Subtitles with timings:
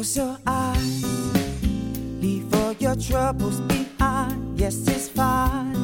[0.00, 1.04] Close your eyes,
[2.22, 4.58] leave all your troubles behind.
[4.58, 5.74] Yes, it's fine.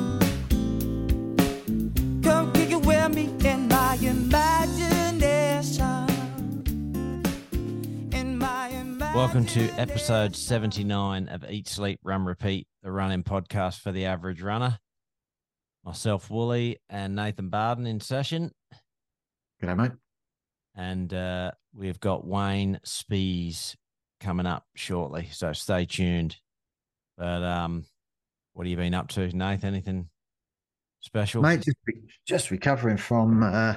[2.23, 6.07] Come kick it with me in my imagination.
[8.11, 9.15] In my imagination.
[9.15, 14.41] Welcome to episode 79 of Eat, Sleep, Run, Repeat, the running podcast for the average
[14.41, 14.79] runner.
[15.85, 18.53] Myself, Wooly, and Nathan Barden in session.
[19.63, 19.93] G'day, mate.
[20.75, 23.77] And uh, we've got Wayne Spies
[24.21, 25.29] coming up shortly.
[25.33, 26.37] So stay tuned.
[27.17, 27.85] But um,
[28.53, 29.69] what have you been up to, Nathan?
[29.69, 30.09] Anything
[31.01, 31.43] special?
[31.43, 31.77] Mate, just,
[32.27, 33.77] just recovering from uh,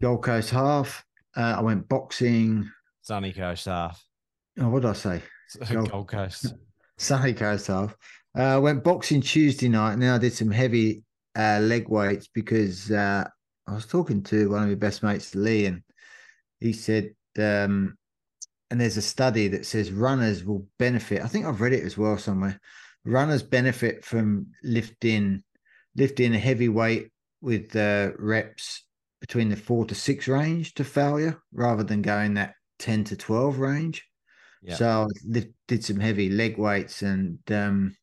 [0.00, 1.04] Gold Coast half.
[1.36, 2.70] Uh, I went boxing.
[3.02, 4.02] Sunny Coast half.
[4.58, 5.22] Oh, what did I say?
[5.72, 6.54] Gold, Gold- Coast.
[6.98, 7.94] Sunny Coast half.
[8.36, 11.04] Uh, I went boxing Tuesday night, and then I did some heavy
[11.36, 13.24] uh, leg weights because uh,
[13.66, 15.82] I was talking to one of my best mates, Lee, and
[16.60, 17.96] he said, um,
[18.70, 21.22] and there's a study that says runners will benefit.
[21.22, 22.60] I think I've read it as well somewhere.
[23.04, 25.42] Runners benefit from lifting
[25.96, 28.84] lifting a heavy weight with uh, reps
[29.20, 33.58] between the four to six range to failure, rather than going that ten to twelve
[33.58, 34.04] range.
[34.62, 34.74] Yeah.
[34.74, 37.96] So I lift, did some heavy leg weights and um,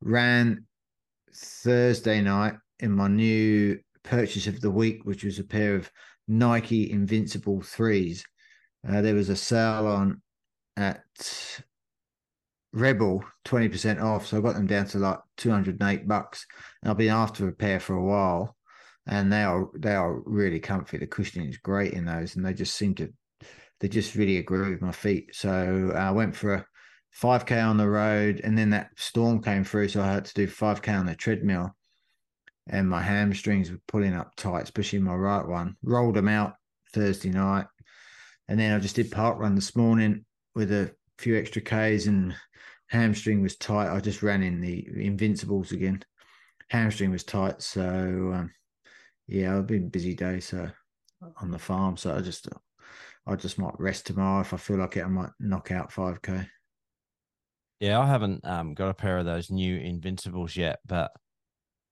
[0.00, 0.66] ran
[1.34, 5.90] Thursday night in my new purchase of the week, which was a pair of
[6.28, 8.24] Nike Invincible threes.
[8.86, 10.20] Uh, there was a sale on
[10.76, 11.04] at
[12.72, 16.08] Rebel, twenty percent off, so I got them down to like two hundred and eight
[16.08, 16.46] bucks.
[16.82, 18.56] And I've been after a pair for a while,
[19.06, 20.98] and they are they are really comfy.
[20.98, 23.12] The cushioning is great in those, and they just seem to
[23.80, 25.34] they just really agree with my feet.
[25.34, 26.66] So I went for a
[27.20, 30.46] 5k on the road, and then that storm came through, so I had to do
[30.46, 31.76] 5k on the treadmill,
[32.66, 35.76] and my hamstrings were pulling up tight, especially my right one.
[35.82, 36.54] Rolled them out
[36.92, 37.66] Thursday night,
[38.48, 40.24] and then I just did park run this morning
[40.54, 42.34] with a few extra k's, and
[42.88, 43.94] hamstring was tight.
[43.94, 46.02] I just ran in the Invincibles again.
[46.70, 47.82] Hamstring was tight, so
[48.34, 48.50] um,
[49.26, 50.68] yeah, I've been busy day, so
[51.40, 52.48] on the farm, so I just
[53.26, 55.04] I just might rest tomorrow if I feel like it.
[55.04, 56.46] I might knock out five k.
[57.80, 61.10] Yeah, I haven't um, got a pair of those new Invincibles yet, but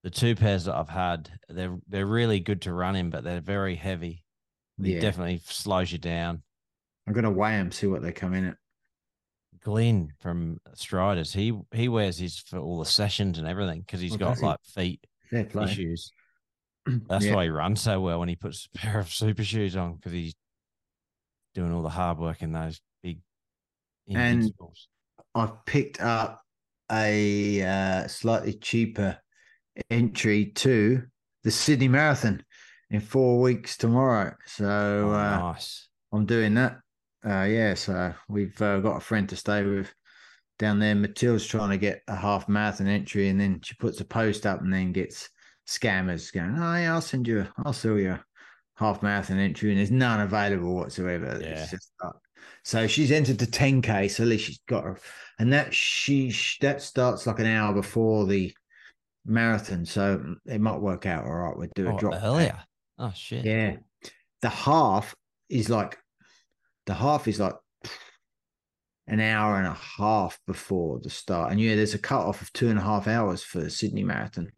[0.02, 3.40] the two pairs that I've had, they're they're really good to run in, but they're
[3.40, 4.24] very heavy.
[4.78, 6.43] They Yeah, definitely slows you down.
[7.06, 8.56] I'm gonna weigh them, see what they come in at.
[9.60, 14.15] Glenn from Striders, he he wears his for all the sessions and everything because he's
[14.15, 16.11] Oh, got like feet issues.
[16.87, 17.34] That's Yeah.
[17.37, 20.12] why he runs so well when he puts a pair of super shoes on because
[20.12, 20.34] he's
[21.55, 23.21] doing all the hard work in those big
[24.09, 24.53] And-
[25.34, 26.43] I've picked up
[26.91, 29.19] a uh, slightly cheaper
[29.91, 31.05] entry to
[31.44, 32.44] the Sydney Marathon
[32.92, 34.34] in four weeks tomorrow.
[34.47, 35.88] So oh, uh, nice.
[36.12, 36.78] I'm doing that.
[37.26, 39.92] Uh, yeah, so we've uh, got a friend to stay with
[40.58, 40.94] down there.
[40.94, 44.60] Matilda's trying to get a half marathon entry, and then she puts a post up,
[44.60, 45.31] and then gets
[45.66, 48.25] scammers going, "Oh yeah, I'll send you, I'll sell you a
[48.75, 51.38] half marathon entry," and there's none available whatsoever.
[51.41, 51.62] Yeah.
[51.62, 51.92] It's just
[52.64, 54.98] so she's entered the 10k, so at least she's got her,
[55.38, 58.52] and that she that starts like an hour before the
[59.25, 61.56] marathon, so it might work out all right.
[61.56, 62.58] We'll do a Oh, drop earlier.
[63.02, 63.44] Oh shit.
[63.44, 63.76] yeah.
[64.42, 65.14] The half
[65.48, 65.98] is like
[66.86, 67.54] the half is like
[69.08, 71.50] an hour and a half before the start.
[71.50, 74.50] And yeah, there's a cut off of two and a half hours for Sydney Marathon.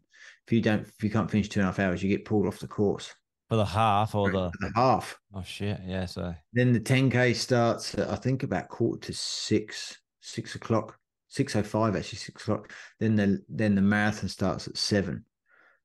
[0.45, 2.45] If you don't if you can't finish two and a half hours, you get pulled
[2.45, 3.13] off the course.
[3.49, 5.19] For the half or the the half.
[5.33, 5.79] oh shit.
[5.85, 6.05] Yeah.
[6.05, 11.55] So Then the 10K starts at I think about quarter to six, six o'clock, six
[11.55, 12.71] oh five actually, six o'clock.
[12.99, 15.25] Then the then the marathon starts at seven.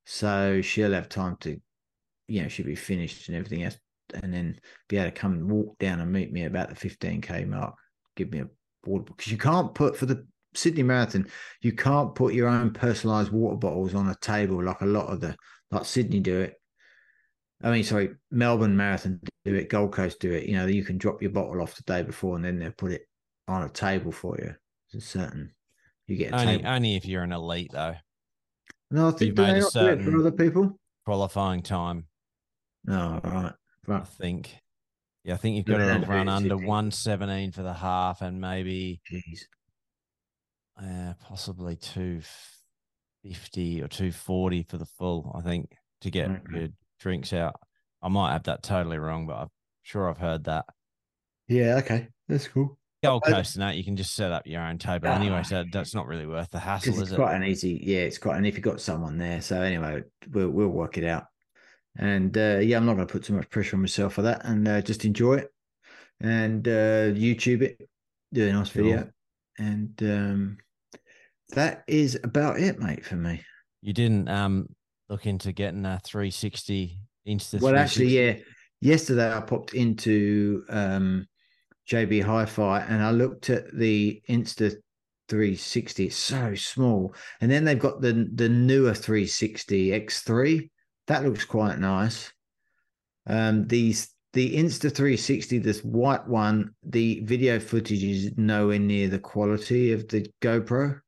[0.05, 1.61] So she'll have time to,
[2.31, 3.77] you know, she'll be finished and everything else,
[4.15, 4.59] and then
[4.89, 7.75] be able to come and walk down and meet me about the 15K mark.
[8.17, 8.49] Give me a
[8.85, 11.29] water because you can't put for the Sydney Marathon,
[11.61, 15.21] you can't put your own personalized water bottles on a table like a lot of
[15.21, 15.37] the
[15.71, 16.55] like Sydney do it.
[17.63, 20.47] I mean, sorry, Melbourne Marathon do it, Gold Coast do it.
[20.47, 22.93] You know, you can drop your bottle off the day before and then they'll put
[22.93, 23.03] it
[23.47, 24.55] on a table for you.
[24.93, 25.53] It's a certain.
[26.07, 26.69] You get only table.
[26.69, 27.95] only if you're an elite though.
[28.91, 30.79] No, I you've made a it for other people.
[31.05, 32.07] Qualifying time,
[32.85, 33.53] No, right.
[33.89, 34.57] I think.
[35.25, 36.67] Yeah, I think you've got to run under Sydney.
[36.67, 39.41] one seventeen for the half and maybe Jeez.
[40.83, 42.23] uh, possibly two
[43.23, 45.35] fifty or two forty for the full.
[45.37, 46.59] I think to get Okay.
[46.59, 46.69] your
[46.99, 47.55] drinks out.
[48.03, 49.49] I might have that totally wrong, but I'm
[49.83, 50.65] sure I've heard that.
[51.49, 52.09] Yeah, okay.
[52.29, 52.79] That's cool.
[53.03, 55.65] Gold Coast and that you can just set up your own table anyway, Ah, so
[55.73, 57.15] that's not really worth the hassle, it's is it?
[57.15, 59.41] It's quite an easy, yeah, it's quite, and if you've got someone there.
[59.41, 61.25] So anyway, we'll, we'll work it out.
[61.97, 64.45] And uh, yeah, I'm not going to put too much pressure on myself for that
[64.45, 65.53] and uh, just enjoy it
[66.21, 67.89] and uh, YouTube it
[68.33, 68.85] do a nice Cool.
[68.85, 69.11] video,
[69.59, 70.59] and um,
[71.51, 73.43] that is about it, mate, for me.
[73.83, 74.69] You didn't um
[75.09, 77.61] look into getting a 360 Insta.
[77.61, 78.37] Well, actually, yeah.
[78.83, 81.27] Yesterday, I popped into um,
[81.91, 84.75] JB Hi-Fi and I looked at the Insta
[85.29, 86.07] 360.
[86.07, 90.71] It's so small, and then they've got the the newer 360 X3.
[91.07, 92.33] That looks quite nice.
[93.27, 99.19] Um, these the Insta 360, this white one, the video footage is nowhere near the
[99.19, 101.01] quality of the GoPro,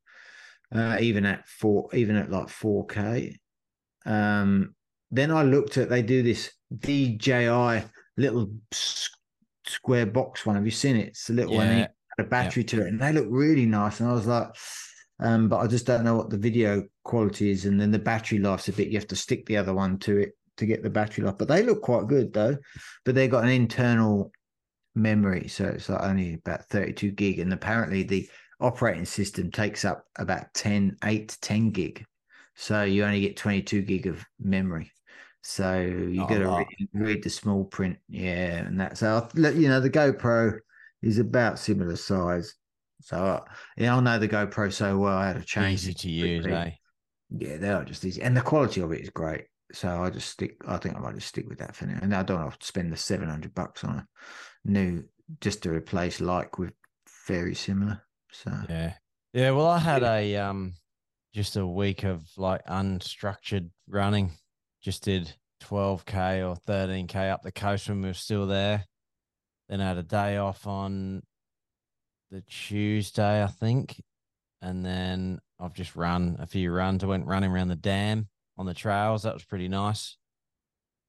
[0.75, 3.37] uh, even at four, even at like 4K.
[4.05, 4.75] Um,
[5.09, 7.83] then I looked at they do this DJI
[8.17, 8.51] little
[9.65, 10.55] square box one.
[10.55, 11.09] Have you seen it?
[11.09, 11.67] It's a little one.
[11.67, 11.83] Yeah.
[11.83, 13.99] it had a battery to it, and they look really nice.
[13.99, 14.49] And I was like,
[15.19, 18.39] um, but I just don't know what the video quality is, and then the battery
[18.39, 18.89] life's a bit.
[18.89, 21.37] You have to stick the other one to it to get the battery life.
[21.37, 22.57] But they look quite good though.
[23.05, 24.31] But they've got an internal
[24.95, 28.29] memory, so it's like only about 32 gig, and apparently the
[28.59, 32.05] operating system takes up about 10, 8 to 10 gig.
[32.55, 34.91] So you only get 22 gig of memory.
[35.41, 39.81] So you got to read, read the small print, yeah, and that's how you know
[39.81, 40.59] the GoPro
[41.01, 42.55] is about similar size.
[43.03, 43.43] So uh,
[43.77, 45.17] yeah, I know the GoPro so well.
[45.17, 46.71] I had to change easy to use, eh?
[47.29, 49.45] Yeah, they are just easy, and the quality of it is great.
[49.71, 50.55] So I just stick.
[50.67, 52.65] I think I might just stick with that for now, and I don't have to
[52.65, 54.07] spend the seven hundred bucks on a
[54.63, 55.03] new
[55.41, 56.73] just to replace like with
[57.27, 58.01] very similar.
[58.31, 58.93] So Yeah.
[59.33, 59.51] Yeah.
[59.51, 60.73] Well, I had a um
[61.33, 64.31] just a week of like unstructured running.
[64.81, 65.33] Just did
[65.63, 68.85] 12k or 13k up the coast when we were still there.
[69.69, 71.23] Then I had a day off on
[72.33, 74.01] the Tuesday, I think.
[74.61, 77.03] And then I've just run a few runs.
[77.03, 78.27] I went running around the dam
[78.57, 79.23] on the trails.
[79.23, 80.17] That was pretty nice.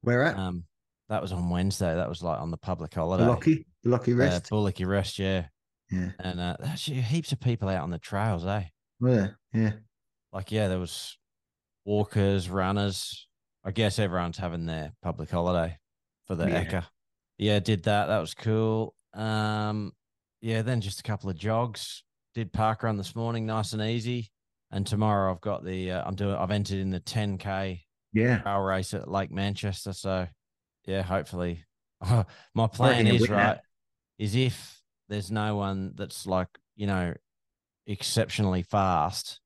[0.03, 0.37] where at?
[0.38, 0.65] Um,
[1.09, 1.94] that was on Wednesday.
[1.94, 3.26] That was like on the public holiday.
[3.26, 4.50] Lucky, Lucky Uh, Rest.
[4.50, 5.47] Bullocky Rest, yeah.
[5.91, 8.65] yeah, And uh, actually heaps of people out on the trails, eh?
[9.00, 9.73] yeah, yeah.
[10.32, 11.17] like yeah, there was
[11.85, 13.29] walkers, runners.
[13.65, 15.79] I guess everyone's having their public holiday
[16.26, 16.65] for the Yeah.
[16.65, 16.85] Ekka.
[17.38, 18.06] Yeah, did that.
[18.06, 18.94] That was cool.
[19.15, 19.93] Um,
[20.44, 22.05] yeah, then just a couple of jogs.
[22.35, 24.31] Did park run this morning, nice and easy.
[24.70, 27.81] And tomorrow I've got the uh, I'm doing I've entered in the 10k
[28.12, 29.94] Yeah, trail race at Lake Manchester.
[29.94, 30.26] So
[30.85, 31.64] yeah, hopefully
[32.55, 33.58] my plan is right
[34.19, 37.14] is if there's no one that's like you know
[37.87, 39.40] exceptionally fast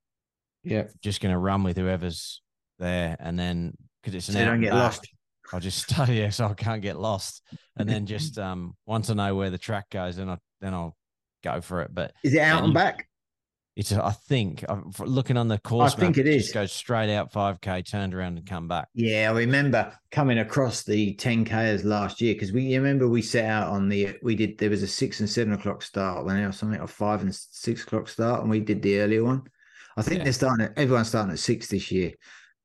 [0.65, 0.85] yeah.
[1.01, 2.43] just going to run with whoever's
[2.81, 5.09] there, and then because it's an So don't get back, lost.
[5.53, 7.43] I'll just study yeah, so I can't get lost,
[7.77, 10.97] and then just um once I know where the track goes, then I then I'll
[11.43, 11.95] go for it.
[11.95, 13.09] But Is it out and and back?
[13.77, 15.95] it's I think uh, I'm looking on the course.
[15.95, 18.89] I think map, it just goes straight out 5k, turned around and come back.
[18.93, 23.45] Yeah, I remember coming across the 10Kers last year because we you remember we set
[23.45, 26.57] out on the we did there was a six and seven o'clock start when was
[26.57, 29.43] something a five and six o'clock start and we did the earlier one.
[29.97, 30.25] I think Yeah.
[30.25, 32.13] they're starting at everyone's starting at six this year.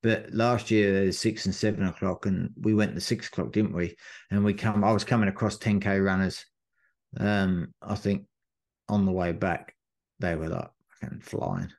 [0.02, 3.52] But last year there was six and seven o'clock and we went to six o'clock,
[3.52, 3.96] didn't we?
[4.32, 6.44] And we come I was coming across 10K runners.
[7.18, 8.26] Um, I think
[8.90, 9.76] on the way back,
[10.20, 10.70] they were like
[11.02, 11.72] fucking flying.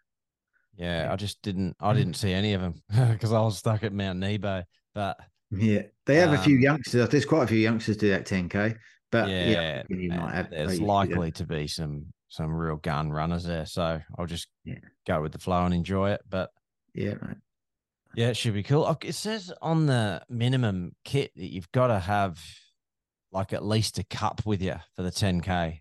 [0.77, 1.09] Yeah.
[1.13, 1.77] I just didn't.
[1.81, 1.97] I Mm.
[1.97, 4.65] didn't see any of them because I was stuck at Mount Nebo.
[4.95, 5.19] But
[5.51, 7.09] Yeah, they have a few Um, youngsters.
[7.09, 8.77] There's quite a few youngsters do that 10k,
[9.11, 10.51] but yeah, yeah, you might have.
[10.51, 13.67] there's likely to be some some real gun runners there.
[13.67, 14.79] So I'll just Yeah.
[15.07, 16.23] go with the flow and enjoy it.
[16.29, 16.51] But
[16.95, 17.37] Yeah, mate.
[18.17, 18.97] Yeah, it should be cool.
[19.03, 22.41] It says on the minimum kit that you've got to have
[23.35, 25.81] like at least a cup with you for the 10k.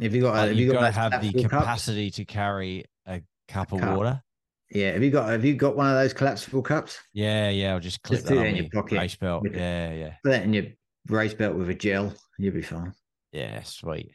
[0.00, 0.34] Have you got?
[0.34, 3.80] Like, have you've you got got to have the capacity to carry a cup of
[3.80, 3.96] cup.
[3.96, 4.22] water.
[4.70, 5.28] Yeah, have you got?
[5.28, 6.98] Have you got one of those collapsible cups?
[7.12, 7.72] Yeah, yeah.
[7.72, 9.42] I'll just clip Just that in your pocket race belt.
[9.42, 9.54] with.
[9.54, 10.64] Yeah, yeah, Put that in your
[11.08, 12.14] race belt with a gel.
[12.38, 12.92] You'll be fine.
[13.32, 13.62] yeah.
[13.62, 14.12] Sweet.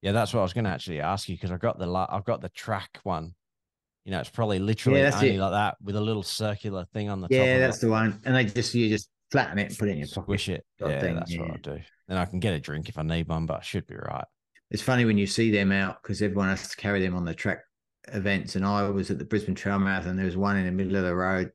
[0.00, 2.24] Yeah, that's what I was going to actually ask you because I've got the I've
[2.24, 3.34] got the track one.
[4.04, 5.38] You know, it's probably literally that's only it.
[5.38, 7.36] like that with a little circular thing on the top.
[7.36, 8.20] Yeah, that's the one.
[8.24, 10.24] And they just you just flatten it and put it in your pocket.
[10.24, 10.64] Squish it.
[10.78, 11.50] Yeah, thing, that's what.
[11.50, 11.80] I'll do.
[12.06, 14.24] Then I can get a drink if I need one, but I should be right.
[14.70, 17.34] It's funny when you see them out because everyone has to carry them on the
[17.34, 17.60] track
[18.12, 18.56] events.
[18.56, 20.16] And I was at the Brisbane Trail Marathon.
[20.16, 21.50] There was one in the middle of the road,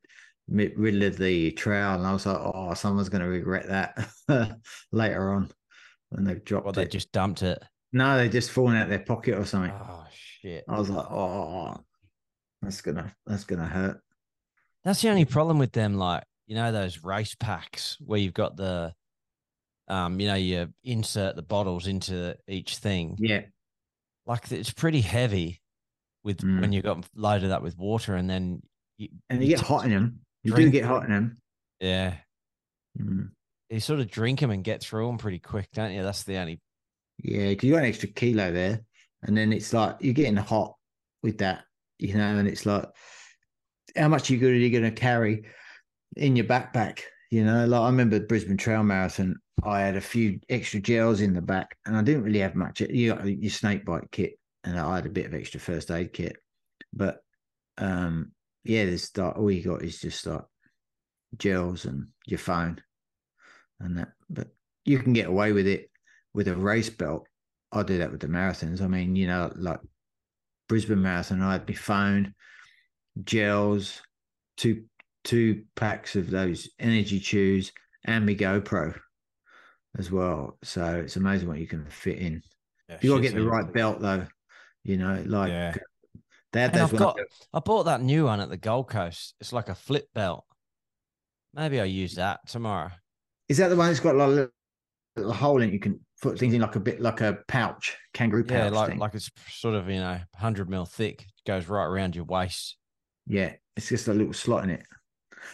[0.48, 4.08] mi- middle of the trail, and I was like, "Oh, someone's going to regret that
[4.92, 5.50] later on
[6.10, 7.62] when they've dropped Well, they it." just dumped it.
[7.94, 9.72] No, they just fallen out their pocket or something.
[9.72, 10.64] Oh shit.
[10.68, 11.78] I was like, "Oh,
[12.62, 14.00] that's gonna that's gonna hurt."
[14.84, 18.56] That's the only problem with them, like, you know, those race packs where you've got
[18.58, 18.94] the
[19.90, 23.16] um, you know, you insert the bottles into each thing.
[23.20, 23.44] Yeah,
[24.26, 25.62] Like it's pretty heavy
[26.26, 26.60] with Mm.
[26.60, 28.62] when you got loaded up with water and then
[28.98, 30.20] you, and you get hot in them.
[30.44, 31.38] You do get hot in them.
[31.80, 32.16] yeah.
[33.00, 33.30] Mm.
[33.70, 36.02] You sort of drink them and get through them pretty quick, don't you?
[36.04, 36.60] That's the only
[37.24, 38.82] Yeah, because you got an extra kilo there.
[39.24, 40.76] and then it's like you're getting hot
[41.24, 41.64] with that,
[42.00, 42.86] you know, and it's like
[43.96, 45.44] how much are you really going to carry
[46.18, 47.66] in your backpack, you know.
[47.66, 51.76] Like I remember Brisbane Trail Marathon, I had a few extra gels in the back,
[51.86, 52.82] and I didn't really have much.
[52.82, 54.34] You got your snake bite kit,
[54.64, 56.38] and I had a bit of extra first aid kit,
[56.94, 57.20] but
[57.78, 58.32] um,
[58.64, 60.44] yeah, there's like all you got is just like
[61.38, 62.82] gels and your phone,
[63.80, 64.10] and that.
[64.30, 64.50] But
[64.86, 65.90] you can get away with it
[66.34, 67.28] with a race belt.
[67.72, 68.82] I do that with the marathons.
[68.82, 69.80] I mean, you know, like
[70.70, 72.34] Brisbane Marathon, I had my phone,
[73.24, 74.02] gels,
[74.56, 74.86] two
[75.28, 77.72] two packs of those energy chews,
[78.06, 78.98] and my GoPro
[79.98, 80.58] as well.
[80.64, 82.42] So it's amazing what you can fit in.
[82.90, 83.48] Yeah, You got to get the easy.
[83.48, 84.26] right belt though.
[84.84, 85.74] You know, like Yeah.
[85.76, 85.80] Uh,
[86.54, 86.94] they had And those.
[86.94, 87.20] I've ones got,
[87.54, 89.36] I bought that new one at the Gold Coast.
[89.42, 90.46] It's like a flip belt.
[91.54, 92.92] Maybe I'll use that tomorrow.
[93.50, 94.50] Is that the one that's got like a little,
[95.18, 95.74] little hole in it?
[95.74, 98.90] You can put things in like a bit like a pouch, kangaroo pouch Yeah, like
[98.92, 99.00] thing.
[99.00, 101.26] like it's sort of you know hundred mil thick.
[101.46, 102.78] Goes right around your waist.
[103.26, 104.84] yeah, it's just a little slot in it.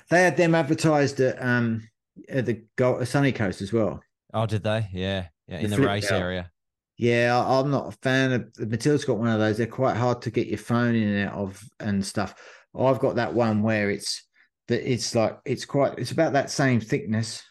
[0.10, 1.88] They had them advertised at um
[2.30, 4.02] at the Gold, Sunny Coast as well.
[4.34, 4.88] Oh, did they?
[4.92, 5.60] Yeah, yeah.
[5.60, 6.52] In the flip race area.
[6.98, 9.58] Yeah, I'm not a fan of Matilda's got one of those.
[9.58, 12.36] They're quite hard to get your phone in and out of and stuff.
[12.78, 14.24] I've got that one where it's
[14.68, 17.44] that it's like it's quite it's about that same thickness,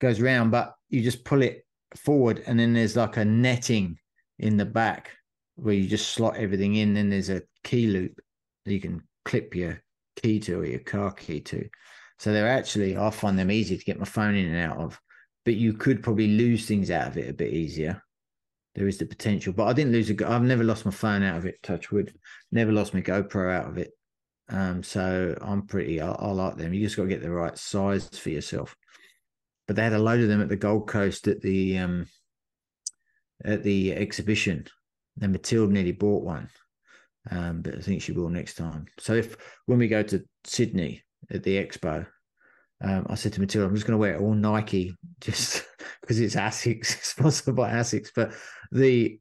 [0.00, 1.64] goes round, but you just pull it
[1.96, 3.98] forward and then there's like a netting
[4.38, 5.10] in the back
[5.56, 6.94] where you just slot everything in.
[6.94, 8.18] Then there's a key loop
[8.64, 9.82] that you can clip your
[10.16, 11.68] key to or your car key to.
[12.18, 15.00] So they're actually I find them easy to get my phone in and out of.
[15.44, 18.02] But you could probably lose things out of it a bit easier
[18.74, 19.52] there is the potential.
[19.52, 20.30] But I didn't lose a.
[20.30, 21.62] I've never lost my phone out of it.
[21.62, 22.14] Touch wood.
[22.52, 23.90] Never lost my GoPro out of it.
[24.48, 26.00] Um, so I'm pretty.
[26.00, 26.72] I, I like them.
[26.72, 28.76] You just got to get the right size for yourself.
[29.66, 32.06] But they had a load of them at the Gold Coast at the um
[33.44, 34.66] at the exhibition.
[35.20, 36.48] And Matilda nearly bought one,
[37.30, 38.86] um, but I think she will next time.
[38.98, 42.06] So if when we go to Sydney at the expo,
[42.82, 45.64] um, I said to Matilda, I'm just going to wear all Nike, just
[46.00, 48.08] because it's Asics, it's sponsored by Asics.
[48.14, 48.32] But
[48.72, 49.18] the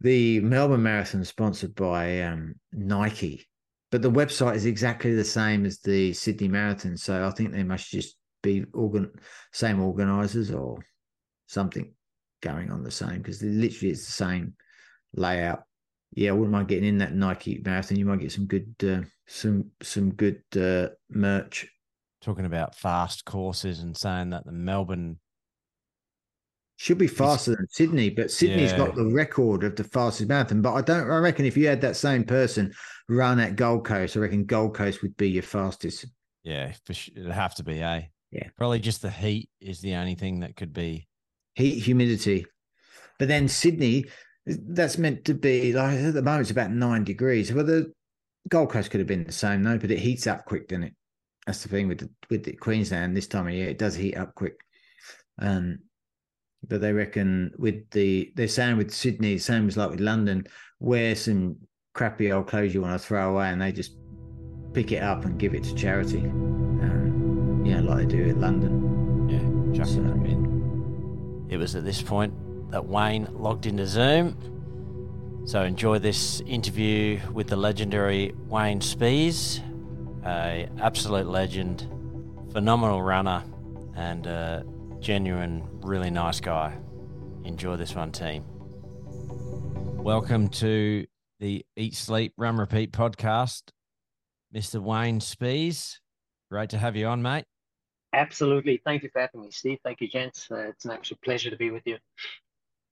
[0.00, 3.48] the Melbourne Marathon is sponsored by um, Nike,
[3.90, 6.96] but the website is exactly the same as the Sydney Marathon.
[6.96, 9.10] So I think they must just be organ
[9.52, 10.78] same organisers or
[11.46, 11.92] something
[12.40, 14.54] going on the same because literally it's the same
[15.14, 15.62] layout.
[16.12, 17.98] Yeah, I wouldn't mind getting in that Nike marathon.
[17.98, 21.66] You might get some good uh, some some good uh, merch.
[22.22, 25.18] Talking about fast courses and saying that the Melbourne.
[26.80, 28.76] Should be faster than Sydney, but Sydney's Yeah.
[28.78, 30.62] got the record of the fastest marathon.
[30.62, 31.10] But I don't.
[31.10, 32.72] I reckon if you had that same person
[33.08, 36.06] run at Gold Coast, I reckon Gold Coast would be your fastest.
[36.44, 38.02] Yeah, for sure, it'd have to be, eh?
[38.30, 38.48] Yeah.
[38.56, 41.08] Probably just the heat is the only thing that could be.
[41.56, 42.46] heat humidity.
[43.18, 44.04] But then Sydney,
[44.48, 47.52] that's meant to be like at the moment it's about nine degrees.
[47.52, 47.92] Well, the
[48.48, 50.94] Gold Coast could have been the same, no, but it heats up quick, doesn't it?
[51.46, 54.16] That's the thing with the, with the Queensland this time of year, it does heat
[54.16, 54.60] up quick.
[55.40, 55.80] Um,
[56.66, 60.46] but they reckon with the they're saying with Sydney, same as like with London,
[60.80, 61.56] wear some
[61.94, 63.92] crappy old clothes you want to throw away, and they just
[64.72, 66.18] pick it up and give it to charity.
[66.20, 69.28] Um, yeah, like they do at London.
[69.28, 71.46] Yeah, chucking So- in.
[71.50, 72.34] It was at this point
[72.70, 74.36] that Wayne logged into Zoom.
[75.46, 79.60] So enjoy this interview with the legendary Wayne Spies,
[80.26, 81.88] a absolute legend,
[82.52, 83.42] phenomenal runner,
[83.96, 84.64] and a
[85.00, 86.76] genuine, really nice guy.
[87.44, 88.44] Enjoy this one, team.
[90.02, 91.06] Welcome to
[91.40, 93.62] the Eat, Sleep, Run, Repeat podcast,
[94.54, 94.80] Mr.
[94.80, 96.00] Wayne Spies.
[96.50, 97.44] Great to have you on, mate.
[98.12, 98.80] Absolutely.
[98.84, 99.78] Thank you for having me, Steve.
[99.84, 100.48] Thank you, gents.
[100.50, 101.96] Uh, it's an absolute pleasure to be with you.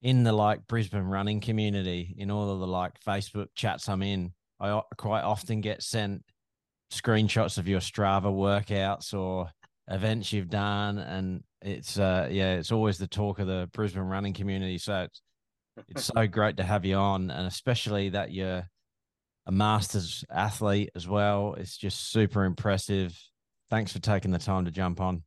[0.03, 4.33] In the like Brisbane running community, in all of the like Facebook chats I'm in,
[4.61, 6.23] I quite often get sent
[6.93, 9.51] screenshots of your Strava workouts or
[9.89, 14.35] events you've done, and it's uh yeah, it's always the talk of the Brisbane running
[14.35, 14.79] community.
[14.79, 15.21] So it's
[15.89, 18.69] it's so great to have you on, and especially that you're
[19.47, 21.55] a masters athlete as well.
[21.59, 23.19] It's just super impressive.
[23.71, 25.23] Thanks for taking the time to jump on.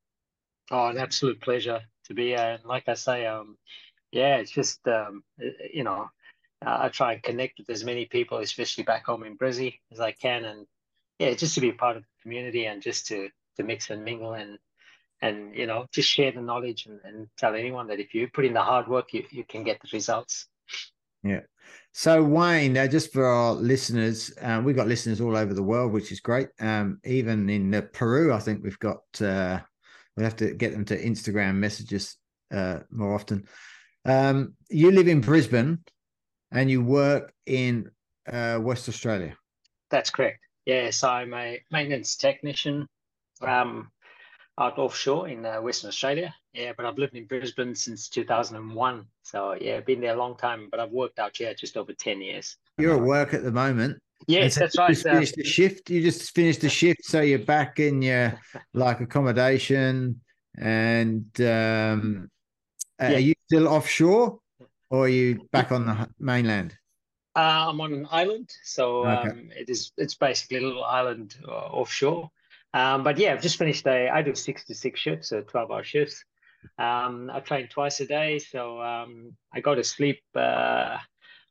[0.71, 2.57] Oh, an absolute pleasure to be here.
[2.59, 3.57] And like I say, um,
[4.11, 6.09] yeah, it's just um, uh, you know,
[6.65, 10.11] I try and connect with as many people, especially back home in Brizzy, as I
[10.11, 10.65] can, and
[11.19, 14.33] yeah, just to be part of the community and just to to mix and mingle
[14.33, 14.57] and
[15.21, 18.45] and you know, just share the knowledge and, and tell anyone that if you put
[18.45, 20.47] in the hard work, you, you can get the results.
[21.23, 21.41] Yeah.
[21.91, 25.91] So Wayne, uh, just for our listeners, uh, we've got listeners all over the world,
[25.91, 26.47] which is great.
[26.59, 29.01] Um, even in uh, Peru, I think we've got.
[29.19, 29.59] Uh,
[30.15, 32.17] we have to get them to Instagram messages
[32.51, 33.47] uh, more often.
[34.05, 35.79] Um, you live in Brisbane.
[36.51, 37.91] and you work in
[38.31, 39.35] uh, West Australia.
[39.91, 40.39] That's correct.
[40.65, 42.87] Yeah, so I'm a maintenance technician
[43.41, 43.91] um,
[44.59, 46.33] out offshore in uh, Western Australia.
[46.53, 49.05] Yeah, but I've lived in Brisbane since 2001.
[49.23, 52.21] So yeah, been there a long time, but I've worked out here just over 10
[52.21, 52.57] years.
[52.77, 53.99] You're at work at the moment.
[54.27, 54.89] Yes, so that's you right.
[54.89, 55.89] Just uh, finished the shift.
[55.89, 58.39] You just finished the shift, so you're back in your
[58.73, 60.19] like accommodation.
[60.57, 62.29] And um,
[62.99, 63.15] Yeah.
[63.15, 64.39] are you still offshore,
[64.89, 66.75] or are you back on the mainland?
[67.35, 69.29] Uh, I'm on an island, so Okay.
[69.29, 69.91] um, it is.
[69.97, 72.29] It's basically a little island uh, offshore.
[72.73, 74.09] Um, but yeah, I've just finished a.
[74.09, 76.23] I do six to six shifts, so twelve-hour shifts.
[76.77, 80.19] Um, I train twice a day, so um, I go to sleep.
[80.35, 80.97] Uh,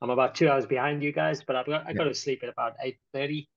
[0.02, 2.50] I'm about two hours behind you guys, but I've got, I go to sleep at
[2.50, 3.48] about eight thirty.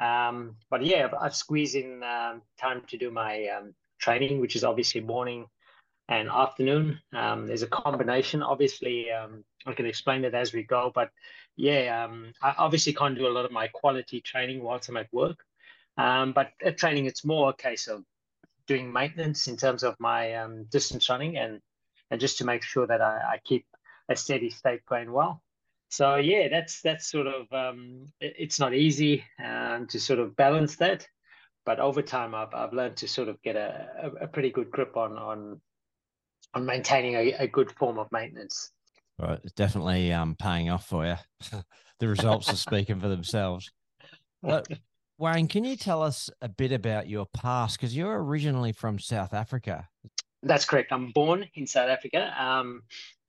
[0.00, 4.56] Um, but yeah, I've, I've squeezed in um, time to do my um, training, which
[4.56, 5.46] is obviously morning
[6.08, 7.00] and afternoon.
[7.12, 8.42] Um, there's a combination.
[8.42, 11.10] Obviously, um, I can explain it as we go, but
[11.56, 15.12] yeah, um, I obviously can't do a lot of my quality training whilst I'm at
[15.12, 15.38] work.
[15.96, 18.04] Um, but at training, it's more a case of
[18.66, 21.60] doing maintenance in terms of my um, distance running and
[22.10, 23.66] and just to make sure that I, I keep
[24.08, 25.42] a steady state going well.
[25.90, 30.76] So yeah, that's that's sort of um, it- it's not easy to sort of balance
[30.76, 31.06] that,
[31.66, 34.70] but over time I've I've learned to sort of get a, a, a pretty good
[34.70, 35.60] grip on on
[36.54, 38.72] on maintaining a, a good form of maintenance.
[39.18, 41.16] Right, it's definitely um, paying off for you.
[41.98, 43.70] the results are speaking for themselves.
[44.42, 44.68] But
[45.18, 47.76] Wayne, can you tell us a bit about your past?
[47.76, 49.88] Because you're originally from South Africa.
[50.44, 50.92] That's correct.
[50.92, 52.32] I'm born in South Africa.
[52.40, 52.82] Um,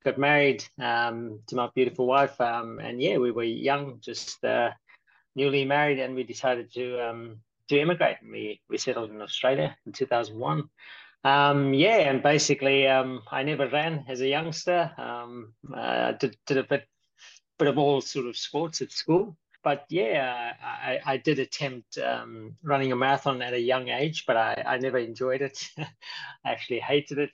[0.04, 4.70] got married um, to my beautiful wife, um, and yeah, we were young, just uh,
[5.34, 8.18] newly married, and we decided to um, to immigrate.
[8.22, 10.68] And we we settled in Australia in 2001.
[11.22, 14.90] Um, yeah, and basically, um, I never ran as a youngster.
[14.96, 16.86] Um, uh, did did a bit
[17.58, 19.36] bit of all sort of sports at school.
[19.62, 24.36] But yeah, I, I did attempt um, running a marathon at a young age, but
[24.38, 25.68] I, I never enjoyed it.
[25.78, 25.86] I
[26.46, 27.30] actually hated it.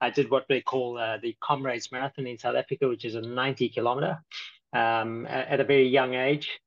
[0.00, 3.20] I did what they call uh, the Comrades Marathon in South Africa, which is a
[3.20, 4.22] 90 kilometer
[4.72, 6.60] um, a- at a very young age.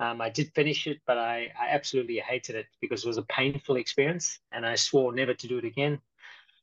[0.00, 3.22] Um, I did finish it, but I, I absolutely hated it because it was a
[3.22, 6.00] painful experience and I swore never to do it again.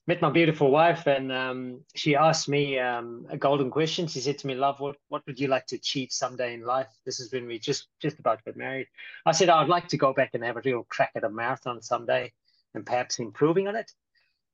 [0.07, 4.07] Met my beautiful wife, and um, she asked me um, a golden question.
[4.07, 6.87] She said to me, "Love, what what would you like to achieve someday in life?"
[7.05, 8.87] This is when we just just about get married.
[9.27, 11.83] I said, "I'd like to go back and have a real crack at a marathon
[11.83, 12.33] someday,
[12.73, 13.91] and perhaps improving on it."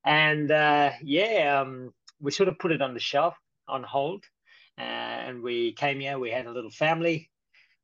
[0.04, 3.38] And uh, yeah, um, we sort of put it on the shelf,
[3.70, 4.26] on hold,
[4.78, 6.20] uh, and we came here.
[6.20, 7.30] We had a little family,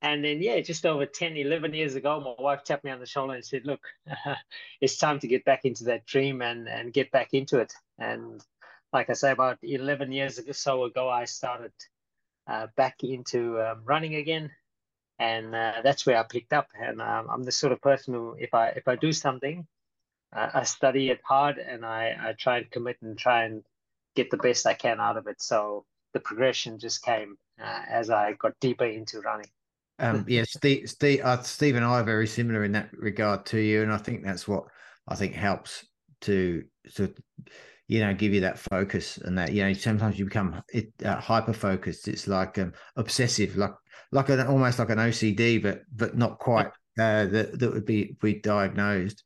[0.03, 3.05] and then yeah, just over 10, 11 years ago, my wife tapped me on the
[3.05, 3.81] shoulder and said, "Look,
[4.81, 8.43] it's time to get back into that dream and and get back into it." And
[8.91, 11.71] like I say, about 11 years or so ago, I started
[12.47, 14.51] uh, back into um, running again,
[15.19, 16.67] and uh, that's where I picked up.
[16.77, 19.65] And um, I'm the sort of person who, if I if I do something,
[20.35, 23.63] uh, I study it hard and I I try and commit and try and
[24.15, 25.41] get the best I can out of it.
[25.41, 29.49] So the progression just came uh, as I got deeper into running.
[30.03, 33.59] Um, yeah, Steve, Steve, uh, Steve and I are very similar in that regard to
[33.59, 34.65] you, and I think that's what
[35.07, 35.85] I think helps
[36.21, 36.63] to
[36.95, 37.13] to
[37.87, 41.15] you know give you that focus and that you know sometimes you become it uh,
[41.19, 42.07] hyper focused.
[42.07, 43.73] It's like um, obsessive, like
[44.11, 46.67] like an almost like an OCD, but but not quite.
[46.99, 49.23] Uh, that that would be be diagnosed.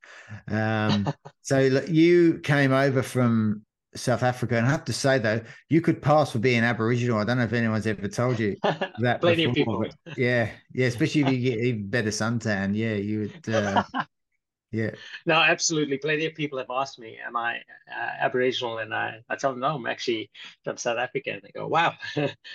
[0.47, 1.11] Um,
[1.41, 3.63] so like, you came over from
[3.97, 7.17] South Africa, and I have to say though, you could pass for being Aboriginal.
[7.19, 8.55] I don't know if anyone's ever told you
[8.99, 9.85] that Plenty of people.
[10.15, 12.75] yeah, yeah, especially if you get even better suntan.
[12.75, 13.53] Yeah, you would.
[13.53, 13.83] Uh,
[14.71, 14.91] yeah,
[15.25, 15.97] No, absolutely.
[15.97, 17.57] Plenty of people have asked me, "Am I
[17.91, 20.29] uh, Aboriginal?" And I, I tell them, "No, I'm actually
[20.63, 21.93] from South Africa." And they go, "Wow."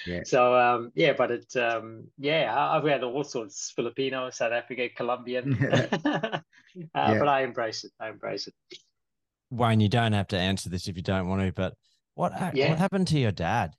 [0.06, 0.20] Yeah.
[0.24, 5.56] So, um, yeah, but it, um, yeah, I've had all sorts: Filipino, South Africa, Colombian.
[5.72, 7.92] uh, But I embrace it.
[8.00, 8.54] I embrace it.
[9.52, 11.74] Wayne, you don't have to answer this if you don't want to, but
[12.14, 12.70] what Yeah.
[12.70, 13.74] what happened to your dad?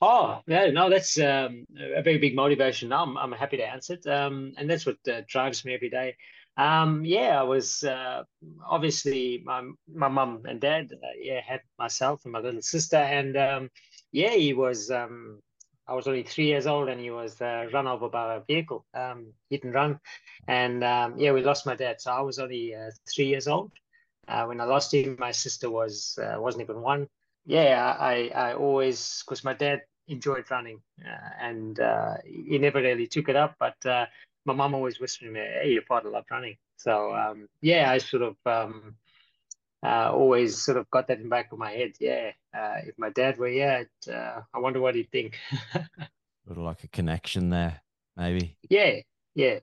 [0.00, 2.90] Oh, yeah, no, that's um, a very big motivation.
[2.90, 4.06] Now I'm, I'm happy to answer it.
[4.06, 6.16] Um, and that's what uh, drives me every day.
[6.56, 8.24] Um, yeah, I was uh,
[8.66, 13.36] obviously my my mum and dad, uh, yeah, had myself and my little sister, and
[13.36, 13.70] um,
[14.12, 14.90] yeah, he was.
[14.90, 15.40] Um,
[15.88, 18.84] I was only three years old, and he was uh, run over by a vehicle,
[18.94, 19.98] um, hit and run,
[20.46, 22.00] and um, yeah, we lost my dad.
[22.00, 23.72] So I was only uh, three years old
[24.28, 25.16] uh, when I lost him.
[25.18, 27.08] My sister was uh, wasn't even one
[27.44, 33.06] yeah, I I always because my dad enjoyed running uh, and uh, he never really
[33.06, 34.06] took it up, but uh,
[34.44, 37.98] my mum always whispered to me, "Hey, your father loved running." So um, yeah, I
[37.98, 38.96] sort of um,
[39.82, 41.92] uh, always sort of got that in the back of my head.
[41.98, 45.38] Yeah, uh, if my dad were here, it, uh, I wonder what he'd think.
[45.72, 47.80] sort of like a connection there,
[48.16, 48.56] maybe.
[48.68, 49.00] Yeah,
[49.34, 49.58] yeah,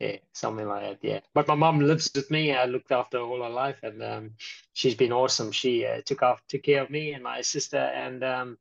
[0.00, 0.98] yeah, something like that.
[1.08, 2.52] Yeah, but my mom lives with me.
[2.54, 4.30] I looked after her all her life, and um,
[4.72, 5.52] she's been awesome.
[5.52, 8.58] She uh, took off, took care of me and my sister, and um,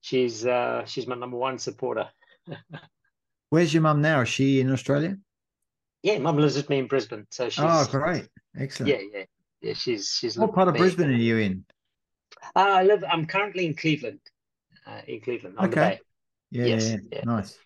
[0.00, 2.08] she's uh, she's my number one supporter.
[3.50, 4.22] Where's your mum now?
[4.22, 5.18] Is she in Australia?
[6.02, 8.28] Yeah, mum lives with me in Brisbane, so she's Oh, great.
[8.56, 8.92] Excellent.
[8.94, 9.24] yeah, yeah,
[9.60, 9.74] yeah.
[9.74, 10.86] She's she's What part of with me.
[10.86, 11.64] Brisbane are you in?
[12.54, 13.04] Uh, I live.
[13.10, 14.20] I'm currently in Cleveland.
[14.86, 16.00] Uh, in Cleveland on Okay.
[16.50, 16.96] Yeah, yeah, Yes, yeah.
[17.12, 17.24] yeah.
[17.24, 17.58] Nice.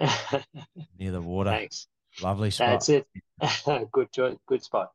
[0.00, 0.44] the.
[0.98, 1.50] Near the water.
[1.50, 1.86] Thanks.
[2.22, 2.68] Lovely spot.
[2.68, 3.06] That's it.
[3.92, 4.08] good.
[4.46, 4.92] Good spot.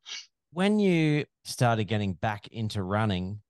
[0.51, 3.41] When you started getting back into running,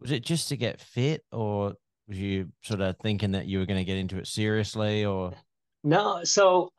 [0.00, 1.74] was it just to get fit or
[2.08, 5.32] was you sort of thinking that you were going to get into it seriously or
[5.84, 6.72] No, so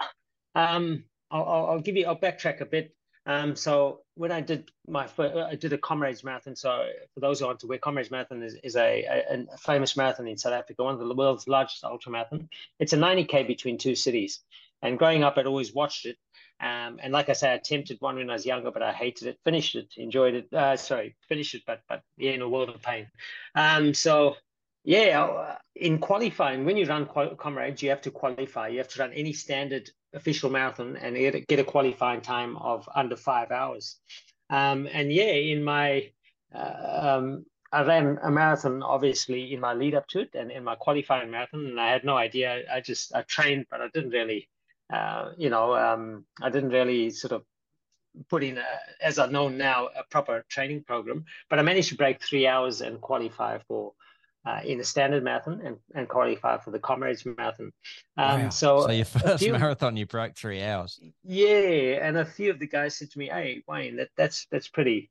[0.56, 2.06] um, I'll, I'll give you.
[2.06, 2.94] I'll backtrack a bit.
[3.26, 6.56] Um, so when I did my first, I did a Comrades Marathon.
[6.56, 10.28] So for those who aren't aware, Comrades Marathon is, is a, a, a famous marathon
[10.28, 12.50] in South Africa, one of the world's largest ultra marathon.
[12.80, 14.42] It's a 90k between two cities.
[14.84, 16.18] And growing up, I'd always watched it.
[16.60, 19.28] Um, and like I said, I attempted one when I was younger, but I hated
[19.28, 19.40] it.
[19.44, 20.54] Finished it, enjoyed it.
[20.54, 23.08] Uh, sorry, finished it, but but yeah, in a world of pain.
[23.56, 24.36] Um, so
[24.84, 28.68] yeah, uh, in qualifying, when you run comrades, you have to qualify.
[28.68, 32.58] You have to run any standard official marathon and get a, get a qualifying time
[32.58, 33.98] of under five hours.
[34.50, 36.12] Um, and yeah, in my
[36.54, 40.64] uh, um, I ran a marathon obviously in my lead up to it and in
[40.64, 42.64] my qualifying marathon, and I had no idea.
[42.72, 44.48] I just I trained, but I didn't really,
[44.94, 46.04] uh, you know, um,
[46.42, 47.42] I didn't really sort of
[48.30, 48.66] put in, a,
[49.02, 51.26] as I know now, a proper training program.
[51.50, 53.94] But I managed to break three hours and qualify for
[54.46, 57.72] uh, in the standard marathon and, and qualify for the comrades marathon.
[58.18, 58.50] Um, Wow.
[58.50, 62.68] So, your first few- marathon you broke three hours yeah, and a few of the
[62.68, 65.10] guys said to me, "Hey, Wayne, that that's that's pretty,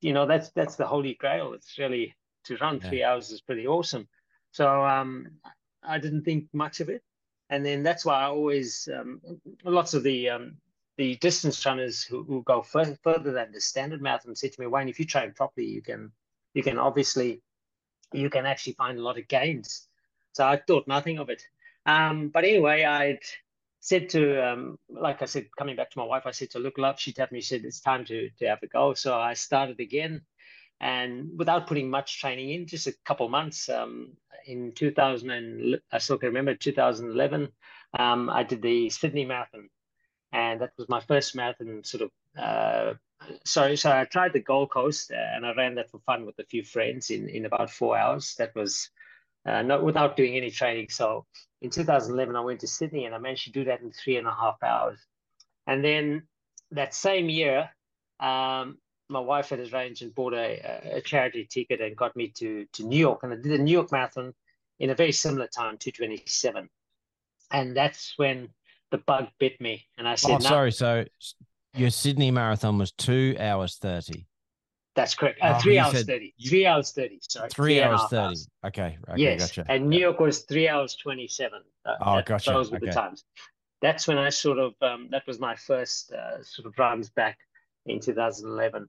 [0.00, 1.52] you know, that's that's the holy grail.
[1.54, 2.14] It's really
[2.46, 2.88] to run Yeah.
[2.88, 4.08] three hours is pretty awesome."
[4.50, 5.10] So um,
[5.94, 7.02] I didn't think much of it,
[7.52, 9.20] and then that's why I always um,
[9.62, 10.56] lots of the um,
[10.96, 14.66] the distance runners who, who go fur- further than the standard marathon said to me,
[14.66, 16.10] "Wayne, if you train properly, you can
[16.54, 17.42] you can obviously
[18.12, 19.86] you can actually find a lot of gains."
[20.32, 21.42] So I thought nothing of it.
[21.84, 23.20] Um, but anyway, I'd
[23.80, 26.78] said to, um, like I said, coming back to my wife, I said to look,
[26.78, 28.94] love, she tapped me, she said, it's time to, to have a go.
[28.94, 30.22] So I started again
[30.80, 35.98] and without putting much training in, just a couple months um, in 2000, and I
[35.98, 37.48] still can remember 2011,
[37.98, 39.68] um, I did the Sydney Marathon.
[40.32, 42.94] And that was my first marathon sort of, uh,
[43.44, 46.38] sorry, so I tried the Gold Coast uh, and I ran that for fun with
[46.38, 48.34] a few friends in, in about four hours.
[48.38, 48.88] That was
[49.44, 50.88] uh, not without doing any training.
[50.88, 51.26] So
[51.60, 54.26] in 2011, I went to Sydney and I managed to do that in three and
[54.26, 54.98] a half hours.
[55.66, 56.22] And then
[56.70, 57.68] that same year,
[58.20, 58.78] um,
[59.12, 62.82] my wife had arranged and bought a, a charity ticket and got me to, to
[62.84, 63.20] New York.
[63.22, 64.32] And I did a New York Marathon
[64.80, 66.68] in a very similar time, 227.
[67.52, 68.48] And that's when
[68.90, 69.84] the bug bit me.
[69.98, 71.04] And I said, oh "No, sorry so
[71.74, 74.26] your sydney marathon was two hours 30
[74.94, 75.38] that's correct.
[75.40, 76.34] Uh, Oh, three hours said 30.
[76.36, 77.18] you- Three hours 30.
[77.22, 77.48] Sorry.
[77.48, 80.94] three a hours half 30 okay okay yes, gotcha and New York was three hours
[80.96, 81.62] twenty-seven.
[81.86, 82.86] Uh, Oh, that- gotcha, Those were okay.
[82.86, 83.24] the times.
[83.80, 87.38] That's when I sort of um, that was my first uh, sort of runs back
[87.86, 88.86] in 2011,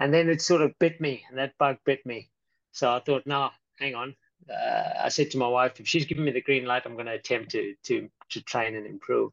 [0.00, 2.30] and then it sort of bit me, and that bug bit me.
[2.72, 4.16] So I thought, no, hang on.
[4.50, 7.06] Uh, I said to my wife, if she's giving me the green light, I'm going
[7.06, 9.32] to attempt to to to train and improve.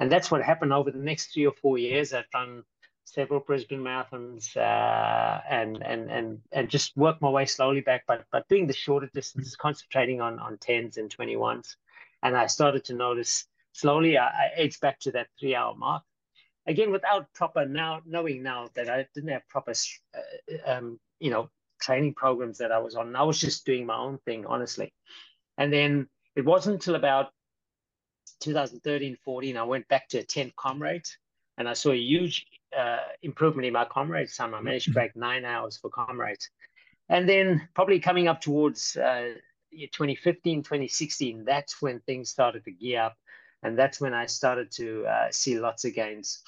[0.00, 2.12] And that's what happened over the next three or four years.
[2.12, 2.64] I've done
[3.04, 8.24] several Brisbane marathons uh, and and and and just work my way slowly back, but
[8.32, 11.76] but doing the shorter distances, concentrating on on tens and twenty ones,
[12.22, 16.02] and I started to notice slowly I, I edged back to that three hour mark.
[16.66, 21.50] Again, without proper now knowing now that I didn't have proper, uh, um, you know,
[21.80, 23.16] training programs that I was on.
[23.16, 24.92] I was just doing my own thing, honestly.
[25.58, 27.30] And then it wasn't until about
[28.40, 31.16] 2013, 14, I went back to attend comrades
[31.58, 32.46] and I saw a huge
[32.76, 34.54] uh, improvement in my comrades time.
[34.54, 36.48] I managed to break nine hours for comrades.
[37.08, 39.34] And then probably coming up towards uh,
[39.72, 43.16] 2015, 2016, that's when things started to gear up.
[43.62, 46.42] And that's when I started to uh, see lots of gains.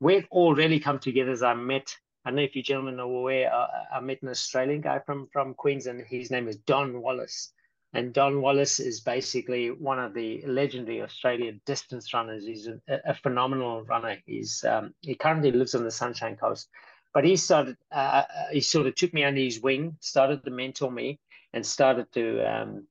[0.00, 3.52] It all really come together is I met, I know if you gentlemen are aware,
[3.52, 6.02] uh, I met an Australian guy from, from Queensland.
[6.06, 7.52] His name is Don Wallace.
[7.92, 12.44] And Don Wallace is basically one of the legendary Australian distance runners.
[12.44, 14.18] He's a, a phenomenal runner.
[14.26, 16.68] He's um, he currently lives on the Sunshine Coast,
[17.14, 17.78] but he started.
[17.90, 21.18] Uh, he sort of took me under his wing, started to mentor me,
[21.54, 22.86] and started to, um,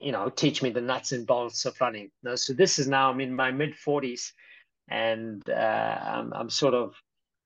[0.00, 2.10] you know, teach me the nuts and bolts of running.
[2.34, 4.32] So this is now I'm in my mid forties,
[4.88, 6.94] and uh, I'm, I'm sort of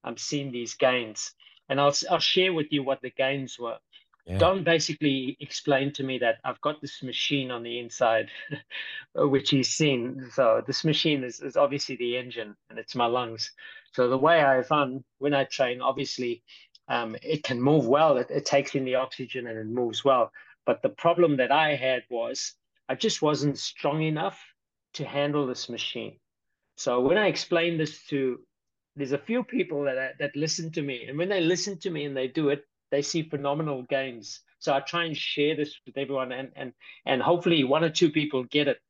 [0.05, 1.33] I'm seeing these gains,
[1.69, 3.79] and I'll I'll share with you what the gains were.
[4.27, 4.39] yeah.
[4.39, 8.31] Don basically explained to me that I've got this machine on the inside,
[9.15, 10.31] which he's seen.
[10.33, 13.51] So this machine is, is obviously the engine and it's my lungs.
[13.93, 16.43] So the way I run when I train, obviously,
[16.89, 18.17] um, it can move well.
[18.17, 20.33] It, it takes in the oxygen and it moves well.
[20.67, 22.55] But the problem that I had was
[22.89, 24.43] I just wasn't strong enough
[24.95, 26.19] to handle this machine.
[26.77, 28.41] So when I explained this to,
[28.97, 32.05] there's a few people that that listen to me, and when they listen to me
[32.05, 34.41] and they do it, they see phenomenal gains.
[34.59, 36.73] So I try and share this with everyone, and and
[37.07, 38.81] and hopefully one or two people get it.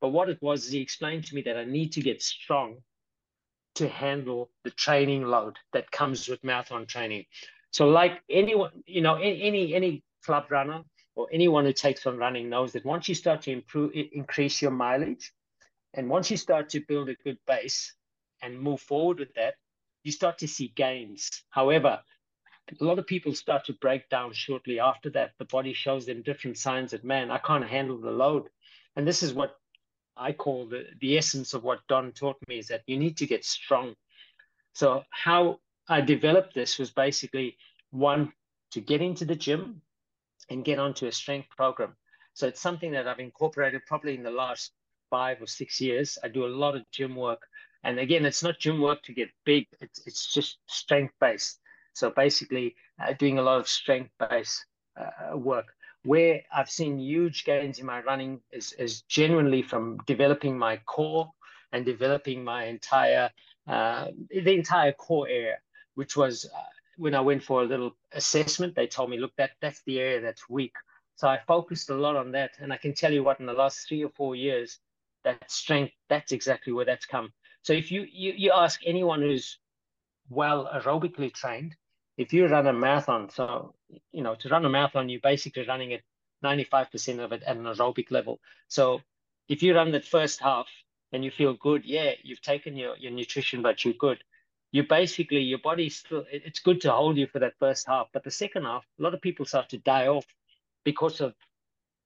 [0.00, 2.78] But what it was, is he explained to me that I need to get strong
[3.74, 7.26] to handle the training load that comes with marathon training.
[7.70, 10.82] So, like anyone, you know, any any club runner
[11.14, 14.70] or anyone who takes on running knows that once you start to improve, increase your
[14.70, 15.32] mileage,
[15.94, 17.94] and once you start to build a good base
[18.42, 19.54] and move forward with that,
[20.04, 21.28] you start to see gains.
[21.50, 22.00] However,
[22.80, 25.32] a lot of people start to break down shortly after that.
[25.38, 28.48] The body shows them different signs that, man, I can't handle the load.
[28.96, 29.56] And this is what
[30.16, 33.26] I call the, the essence of what Don taught me is that you need to
[33.26, 33.94] get strong.
[34.74, 37.56] So, how I developed this was basically
[37.90, 38.32] one,
[38.70, 39.82] to get into the gym
[40.50, 41.96] and get onto a strength program.
[42.34, 44.72] So, it's something that I've incorporated probably in the last
[45.10, 46.18] five or six years.
[46.22, 47.42] I do a lot of gym work.
[47.82, 51.58] And again, it's not gym work to get big, it's, it's just strength based.
[51.94, 54.64] So basically, uh, doing a lot of strength based
[54.96, 55.66] uh, work.
[56.04, 61.30] Where I've seen huge gains in my running is, is genuinely from developing my core
[61.72, 63.30] and developing my entire
[63.66, 65.58] uh, the entire core area,
[65.94, 66.58] which was uh,
[67.00, 68.74] when I went for a little assessment.
[68.74, 70.74] They told me, look, that that's the area that's weak.
[71.16, 73.52] So I focused a lot on that, and I can tell you what, in the
[73.52, 74.78] last three or four years,
[75.24, 77.32] that strength, that's exactly where that's come.
[77.62, 79.58] So if you you, you ask anyone who's
[80.28, 81.74] well aerobically trained,
[82.16, 83.74] if you run a marathon, so
[84.12, 86.02] you know to run a marathon, you're basically running at
[86.44, 88.40] 95% of it at an aerobic level.
[88.68, 89.00] So
[89.48, 90.68] if you run that first half
[91.12, 94.22] and you feel good, yeah, you've taken your, your nutrition, but you're good.
[94.72, 98.24] You basically your body still it's good to hold you for that first half, but
[98.24, 100.26] the second half, a lot of people start to die off
[100.84, 101.34] because of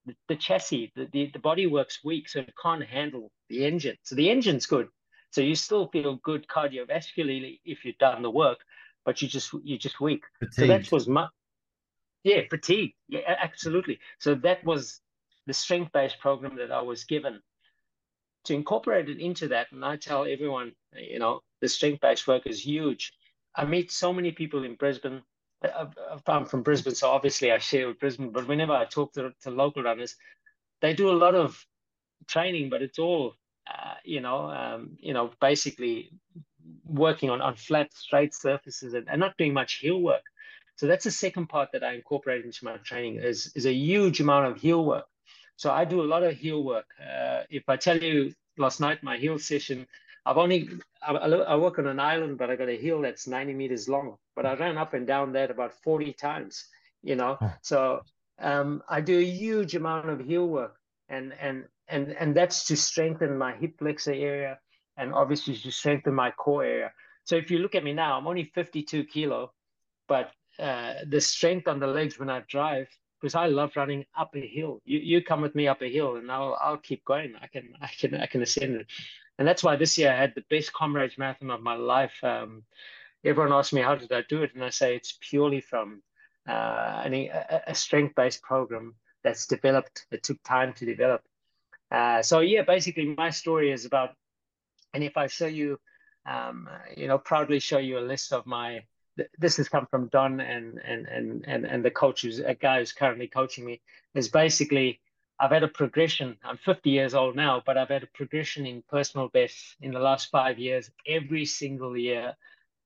[0.07, 3.96] the, the chassis, the, the, the body works weak, so it can't handle the engine.
[4.03, 4.88] So the engine's good.
[5.31, 8.61] So you still feel good cardiovascularly if you've done the work,
[9.05, 10.22] but you just you're just weak.
[10.38, 10.55] Fatigued.
[10.55, 11.29] So that was my
[12.22, 12.94] yeah fatigue.
[13.09, 13.98] Yeah, absolutely.
[14.20, 15.00] So that was
[15.46, 17.40] the strength based program that I was given
[18.45, 19.73] to incorporate it into that.
[19.73, 23.13] And I tell everyone, you know, the strength based work is huge.
[23.55, 25.23] I meet so many people in Brisbane.
[26.27, 28.31] I'm from Brisbane, so obviously I share with Brisbane.
[28.31, 30.17] But whenever I talk to, to local runners,
[30.83, 31.65] they do a lot of
[32.27, 33.35] training, but it's all,
[33.67, 36.11] uh, you know, um, you know, basically
[36.85, 40.23] working on, on flat, straight surfaces and, and not doing much heel work.
[40.77, 44.21] So that's the second part that I incorporate into my training is, is a huge
[44.21, 45.07] amount of heel work.
[45.57, 46.87] So I do a lot of heel work.
[47.01, 49.87] Uh, if I tell you last night, my heel session,
[50.27, 50.69] I've only,
[51.03, 54.17] I, I, work on an island, but I got a heel that's 90 meters long,
[54.35, 56.64] but I ran up and down that about 40 times,
[57.03, 57.38] you know?
[57.62, 58.03] So
[58.38, 60.77] um, I do a huge amount of heel work
[61.09, 64.59] and, and, and, and that's to strengthen my hip flexor area,
[64.97, 66.93] and obviously to strengthen my core area.
[67.25, 69.53] So if you look at me now, I'm only 52 kilo,
[70.09, 72.88] but uh, the strength on the legs when I drive,
[73.25, 74.83] because I love running up a hill.
[74.85, 77.35] You you come with me up a hill, and I'll I'll keep going.
[77.41, 78.87] I can I can I can ascend it,
[79.39, 82.23] and that's why this year I had the best comrades marathon of my life.
[82.23, 82.65] Um,
[83.25, 86.03] everyone asks me how did I do it, and I say it's purely from
[86.47, 90.07] uh, a, a strength based program that's developed.
[90.11, 91.23] It took time to develop.
[91.91, 94.11] Uh, so yeah, basically my story is about
[94.93, 95.79] and if I show you,
[96.25, 98.81] um, you know, proudly show you a list of my,
[99.38, 102.79] this has come from Don and and and and and the coach who's a guy
[102.79, 103.81] who's currently coaching me.
[104.14, 105.00] Is basically
[105.40, 106.37] I've had a progression.
[106.44, 109.98] I'm 50 years old now, but I've had a progression in personal best in the
[109.98, 112.35] last five years, every single year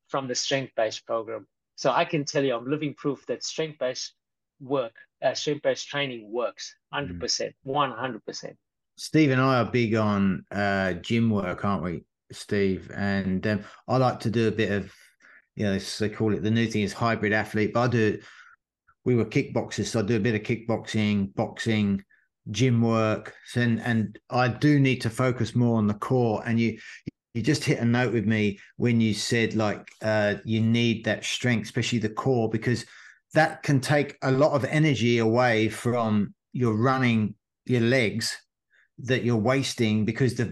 [0.09, 1.47] from the strength based program.
[1.77, 4.15] So I can tell you, I'm living proof that strength based
[4.61, 7.53] work, uh, strength based training works 100%, mm.
[7.67, 8.57] 100%.
[8.97, 12.91] Steve and I are big on uh, gym work, aren't we, Steve?
[12.93, 14.93] And um, I like to do a bit of,
[15.59, 18.21] you know, they call it the new thing is hybrid athlete, but I do.
[19.05, 22.05] We were kickboxers, so I do a bit of kickboxing, boxing,
[22.53, 26.45] gym work, and and I do need to focus more on the core.
[26.47, 26.79] And you
[27.35, 31.25] you just hit a note with me when you said like uh, you need that
[31.25, 32.87] strength, especially the core, because
[33.35, 37.35] that can take a lot of energy away from your running
[37.67, 38.37] your legs
[39.01, 40.45] that you're wasting because the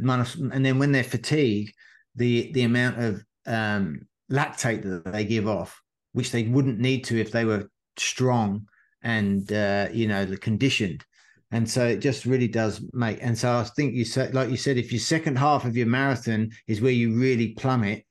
[0.52, 1.72] and then when they're fatigued,
[2.16, 5.80] the the amount of um, lactate that they give off,
[6.12, 8.66] which they wouldn't need to if they were strong,
[9.02, 11.04] and uh, you know the conditioned.
[11.52, 14.56] And so it just really does make and so i think you said like you
[14.56, 18.04] said if your second half of your marathon is where you really plummet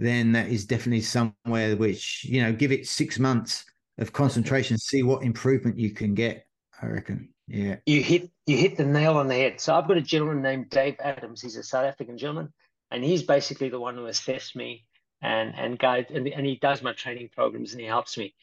[0.00, 3.64] then that is definitely somewhere which you know give it six months
[3.98, 6.44] of concentration see what improvement you can get
[6.82, 7.28] i reckon.
[7.46, 7.76] Yeah.
[7.86, 9.60] You hit you hit the nail on the head.
[9.60, 11.40] So i've got a gentleman named dave adams.
[11.40, 12.52] He's a south african gentleman
[12.90, 14.84] and he's basically the one who assessed me
[15.22, 18.34] and and guide and, and he does my training programs and he helps me.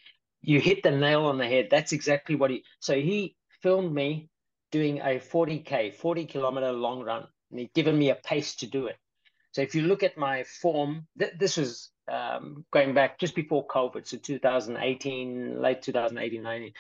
[0.42, 1.68] You hit the nail on the head.
[1.70, 4.30] That's exactly what he so he filmed me
[4.72, 8.88] doing a 40k 40 kilometer long run and he'd given me a pace to do
[8.88, 8.98] it.
[9.52, 13.68] So if you look at my form th- this was um, going back just before
[13.68, 16.74] covid so 2018 late 2018 19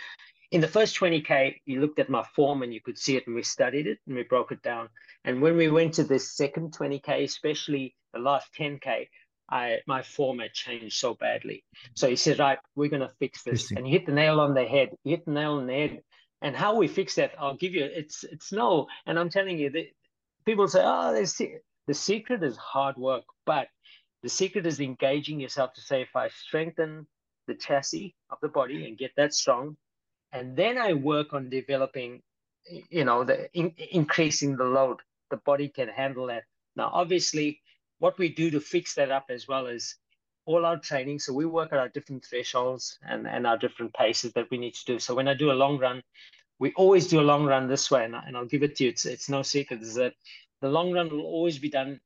[0.51, 3.35] in the first 20k you looked at my form and you could see it and
[3.35, 4.89] we studied it and we broke it down.
[5.25, 9.07] And when we went to this second 20k especially the last 10k
[9.51, 11.63] I my form had changed so badly.
[11.95, 13.71] So he said, right, we're gonna fix this.
[13.71, 14.89] And he hit the nail on the head.
[15.03, 16.01] He hit the nail on the head.
[16.41, 18.87] And how we fix that, I'll give you it's it's no.
[19.05, 19.87] And I'm telling you that
[20.45, 21.13] people say, oh,
[21.87, 23.67] the secret is hard work, but
[24.23, 27.07] the secret is engaging yourself to say, if I strengthen
[27.47, 29.77] the chassis of the body and get that strong,
[30.31, 32.21] and then I work on developing,
[32.89, 34.97] you know, the in, increasing the load,
[35.31, 36.43] the body can handle that.
[36.75, 37.61] Now, obviously,
[37.99, 39.95] what we do to fix that up as well is
[40.45, 41.19] all our training.
[41.19, 44.73] So we work at our different thresholds and, and our different paces that we need
[44.73, 44.99] to do.
[44.99, 46.01] So when I do a long run,
[46.57, 48.89] we always do a long run this way, and, and I'll give it to you.
[48.89, 50.13] It's it's no secret is that
[50.61, 52.01] the long run will always be done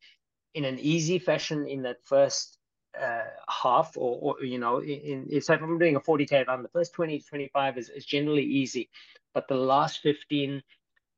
[0.54, 2.60] in an easy fashion in that first
[3.02, 6.62] uh, half, or, or you know, in, in so if I'm doing a 40k run,
[6.62, 8.90] the first 20 to 25 is, is generally easy,
[9.34, 10.62] but the last 15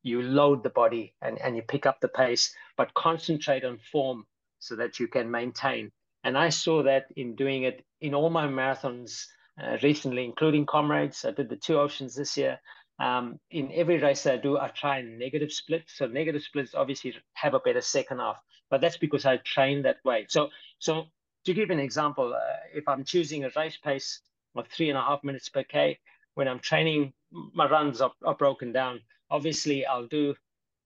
[0.03, 4.25] you load the body and, and you pick up the pace, but concentrate on form
[4.59, 5.91] so that you can maintain.
[6.23, 9.25] And I saw that in doing it in all my marathons
[9.61, 11.23] uh, recently, including Comrades.
[11.23, 12.59] I did the two oceans this year.
[12.99, 15.83] Um, in every race I do, I try negative split.
[15.87, 18.37] So negative splits obviously have a better second half,
[18.69, 20.25] but that's because I train that way.
[20.29, 21.05] So, so
[21.45, 24.21] to give an example, uh, if I'm choosing a race pace
[24.55, 25.99] of three and a half minutes per k,
[26.35, 27.13] when I'm training,
[27.53, 29.01] my runs are, are broken down.
[29.29, 30.35] Obviously, I'll do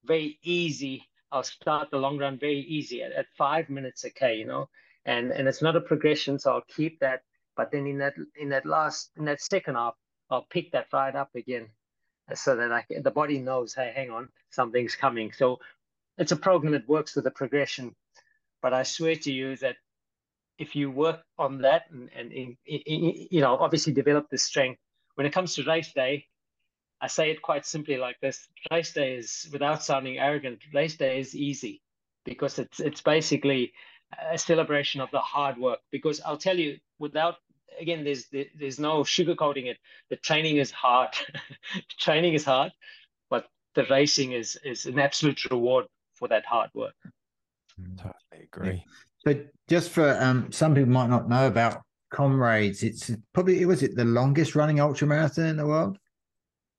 [0.04, 4.36] very easy I'll start the long run very easy at, at five minutes a k,
[4.36, 4.68] you know,
[5.04, 7.22] and and it's not a progression, so I'll keep that.
[7.56, 9.94] But then in that in that last in that second half,
[10.30, 11.68] I'll pick that right up again,
[12.30, 15.32] uh, so that I the body knows, hey, hang on, something's coming.
[15.32, 15.60] So
[16.18, 17.94] it's a program that works with a progression.
[18.62, 19.76] But I swear to you that
[20.58, 24.78] if you work on that and, and in, in, you know obviously develop the strength
[25.14, 26.26] when it comes to race day
[27.00, 31.20] I say it quite simply like this: race day is, without sounding arrogant, race day
[31.20, 31.80] is easy
[32.24, 33.72] because it's it's basically
[34.30, 35.80] a celebration of the hard work.
[35.90, 37.36] Because I'll tell you, without
[37.80, 38.26] again, there's
[38.58, 39.78] there's no sugarcoating it.
[40.10, 41.10] The training is hard.
[41.98, 42.72] training is hard,
[43.30, 46.94] but the racing is is an absolute reward for that hard work.
[47.96, 48.84] Totally agree.
[49.24, 49.34] Yeah.
[49.34, 53.96] So just for um, some people might not know about comrades, it's probably was it
[53.96, 55.98] the longest running ultra marathon in the world?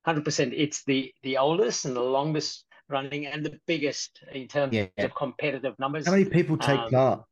[0.06, 0.54] Hundred percent.
[0.56, 4.88] It's the the oldest and the longest running and the biggest in terms yeah.
[4.98, 6.06] of competitive numbers.
[6.06, 7.24] How many people take um, part?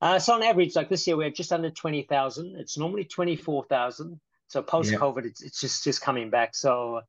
[0.00, 2.56] Uh, so on average, like this year, we're just under twenty thousand.
[2.56, 4.18] It's normally twenty four thousand.
[4.48, 5.28] So post COVID, yeah.
[5.28, 6.54] it's it's just just coming back.
[6.54, 7.02] So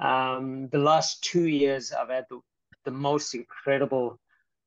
[0.00, 2.40] um, the last two years, I've had the,
[2.84, 4.18] the most incredible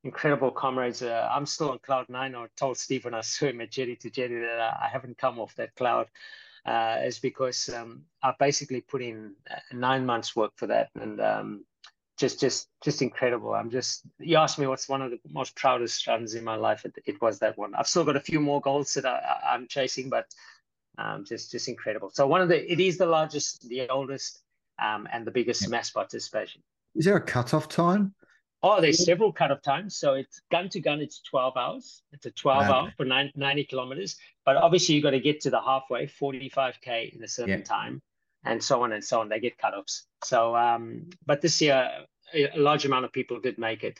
[0.03, 1.01] incredible comrades.
[1.01, 2.35] Uh, I'm still on cloud nine.
[2.35, 5.55] I told Steve when I swim at jetty to jetty that I haven't come off
[5.55, 6.07] that cloud
[6.65, 11.19] uh, is because um, I basically put in uh, nine months work for that, and
[11.19, 11.65] um,
[12.17, 13.53] just just just incredible.
[13.53, 16.85] I'm just you asked me what's one of the most proudest runs in my life.
[16.85, 17.73] It, it was that one.
[17.75, 20.27] I've still got a few more goals that I, am chasing, but
[20.97, 22.11] um, just just incredible.
[22.11, 24.41] So one of the it is the largest, the oldest,
[24.79, 26.61] um, and the biggest mass participation.
[26.95, 28.13] Is there a cutoff time?
[28.63, 29.97] Oh, there's several cut-off times.
[29.97, 32.03] So it's gun to gun, it's 12 hours.
[32.11, 32.71] It's a 12 okay.
[32.71, 34.17] hour for 90 kilometers.
[34.45, 37.63] But obviously, you've got to get to the halfway, 45K in a certain yeah.
[37.63, 38.01] time,
[38.45, 39.29] and so on and so on.
[39.29, 40.03] They get cutoffs.
[40.23, 41.89] So, um, but this year,
[42.33, 43.99] a large amount of people did make it.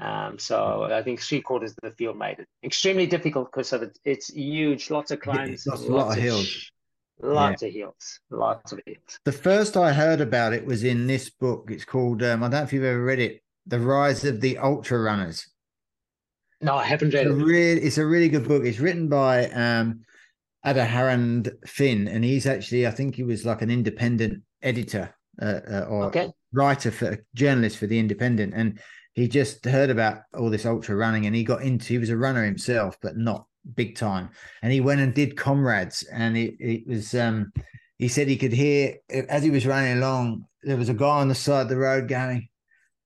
[0.00, 2.48] Um, so I think three quarters of the field made it.
[2.64, 3.98] Extremely difficult because of it.
[4.04, 6.70] It's huge, lots of climbs, lots, a lot of hills.
[7.22, 7.68] Lots yeah.
[7.68, 9.20] of hills, lots of hills.
[9.26, 11.68] The first I heard about it was in this book.
[11.70, 14.58] It's called, um, I don't know if you've ever read it, the Rise of the
[14.58, 15.48] Ultra Runners.
[16.60, 17.42] No, I haven't read it's it.
[17.42, 18.64] Really, it's a really good book.
[18.64, 20.00] It's written by um,
[20.66, 25.86] Adharanand Finn, and he's actually, I think he was like an independent editor uh, uh,
[25.88, 26.30] or okay.
[26.52, 28.78] writer for journalist for the Independent, and
[29.14, 31.94] he just heard about all this ultra running, and he got into.
[31.94, 34.28] He was a runner himself, but not big time,
[34.62, 37.14] and he went and did comrades, and it, it was.
[37.14, 37.52] Um,
[37.98, 38.96] he said he could hear
[39.28, 40.44] as he was running along.
[40.62, 42.49] There was a guy on the side of the road going,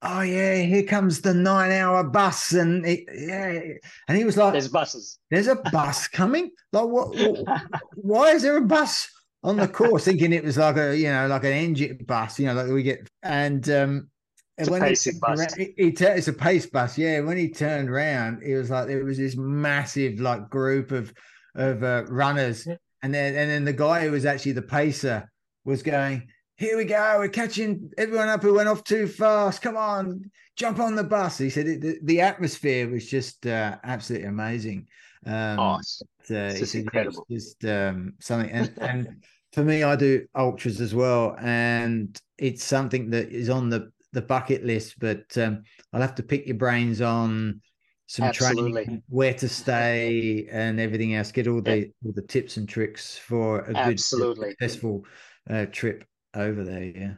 [0.05, 3.61] "Oh yeah, here comes the nine-hour bus," and it, yeah,
[4.09, 5.19] and he was like, There's buses.
[5.31, 6.51] "There's a bus coming?
[6.73, 7.17] Like what?
[7.17, 7.63] what
[7.97, 9.09] why is there a bus
[9.43, 12.47] on the course?" Thinking it was like a you know like an engine bus, you
[12.47, 13.69] know, like we get and.
[13.71, 14.09] um
[14.57, 15.41] It's a when he pacing bus.
[15.41, 17.19] around- he, he tur- it's a pace bus, yeah.
[17.21, 21.13] When he turned around, it was like there was this massive like group of
[21.57, 22.77] of uh, runners, Yeah.
[23.03, 25.29] and then and then the guy who was actually the pacer
[25.65, 29.63] was going, "Here we go, we're catching everyone up who went off too fast.
[29.63, 33.77] Come on, jump on the bus." He said it, the, the atmosphere was just uh,
[33.85, 34.87] absolutely amazing.
[35.27, 37.27] Um, Oh, it's- uh, It's just incredible.
[37.29, 42.65] It's just um, something, and, and for me, I do ultras as well, and it's
[42.65, 44.99] something that is on the the bucket list.
[45.01, 47.61] But um, I'll have to pick your brains on
[48.07, 48.85] some Absolutely.
[48.85, 51.33] training, where to stay, and everything else.
[51.33, 54.51] Get all the all the tips and tricks for a good, Absolutely.
[54.51, 55.05] successful
[55.51, 56.05] uh, trip
[56.37, 56.85] over there.
[56.85, 57.15] Yeah.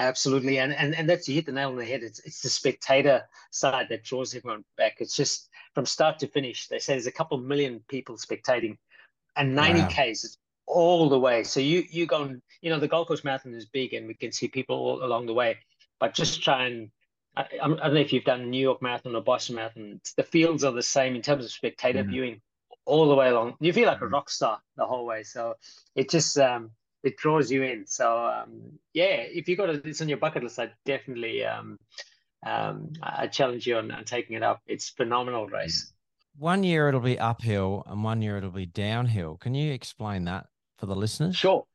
[0.00, 2.02] Absolutely, and and and that's you hit the nail on the head.
[2.04, 4.96] It's it's the spectator side that draws everyone back.
[5.00, 6.68] It's just from start to finish.
[6.68, 8.78] They say there's a couple million people spectating,
[9.34, 9.88] and 90 Wow.
[9.88, 11.42] k's all the way.
[11.42, 14.14] So you you go and you know the Gold Coast Marathon is big, and we
[14.14, 15.58] can see people all along the way.
[15.98, 16.90] But just try and
[17.36, 19.94] I, I'm- don't know if you've done New York Marathon or Boston Marathon.
[19.96, 22.10] It's, the fields are the same in terms of spectator Mhm.
[22.10, 22.40] viewing
[22.84, 23.56] all the way along.
[23.60, 24.12] You feel like a Mhm.
[24.12, 25.24] rock star the whole way.
[25.24, 25.56] So
[25.96, 26.70] it just um,
[27.02, 27.86] it draws you in.
[27.86, 30.58] So um, yeah, if you've got it, it's on your bucket list.
[30.58, 31.78] I definitely um,
[32.46, 34.60] um, I challenge you on, on taking it up.
[34.66, 35.92] It's phenomenal race.
[36.38, 39.36] One year it'll be uphill and one year it'll be downhill.
[39.38, 40.46] Can you explain that
[40.78, 41.36] for the listeners?
[41.36, 41.66] Sure,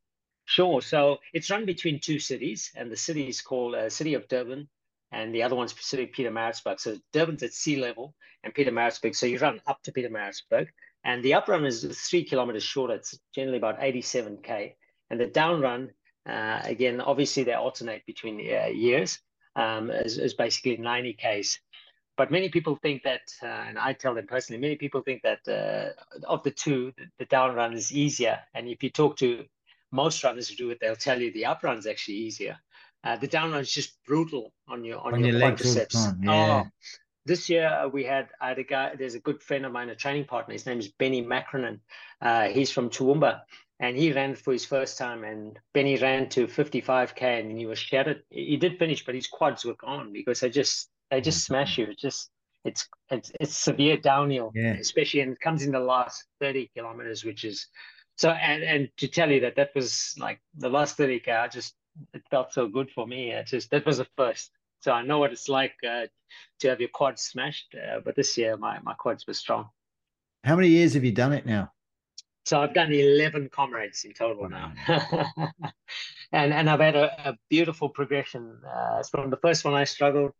[0.45, 0.81] sure.
[0.81, 4.69] So it's run between two cities, and the city is called uh, City of Durban,
[5.11, 6.79] and the other one's City Pietermaritzburg.
[6.79, 9.15] So Durban's at sea level, and Pietermaritzburg.
[9.15, 10.67] So you run up to Pietermaritzburg,
[11.03, 12.95] and the up run is three kilometers shorter.
[12.95, 14.73] It's generally about 87k,
[15.13, 15.91] and the down run,
[16.27, 19.19] uh, again, obviously they alternate between uh, years,
[19.55, 21.59] um, is, is basically 90 k's.
[22.17, 25.47] But many people think that, uh, and I tell them personally, many people think that
[25.47, 28.39] uh, of the two, the, the down run is easier.
[28.55, 29.45] And if you talk to
[29.91, 32.57] most runners who do it, they'll tell you the up run is actually easier.
[33.03, 35.73] Uh, the down run is just brutal on your on, On your, your legs all
[35.75, 36.23] the quadriceps.
[36.23, 36.63] yeah.
[36.65, 36.69] Oh,
[37.25, 38.95] this year we had I had a guy.
[38.95, 40.53] There's a good friend of mine, a training partner.
[40.53, 41.79] His name is Benny Macronin.
[42.19, 43.41] Uh, he's from Toowoomba,
[43.83, 45.25] and he ran for his first time.
[45.25, 48.23] And Benny ran to 55k, and he was shattered.
[48.29, 51.87] He did finish, but his quads were gone because they just they just smash you.
[51.87, 52.31] It's just
[52.63, 54.75] it's it's it's severe downhill, Yeah.
[54.75, 57.67] especially and it comes in the last 30 kilometers, which is
[58.15, 58.29] so.
[58.31, 61.75] And and to tell you that that was like the last 30k, I just
[62.13, 63.31] it felt so good for me.
[63.31, 64.49] It just that was the first.
[64.79, 66.05] So I know what it's like uh,
[66.61, 67.75] to have your quads smashed.
[67.75, 69.69] Uh, but this year, my, my quads were strong.
[70.45, 71.71] How many years have you done it now?
[72.45, 74.73] So I've done 11 comrades in total now.
[76.31, 78.59] and and I've had a, a beautiful progression.
[78.67, 80.33] Uh, from the first one, I struggled.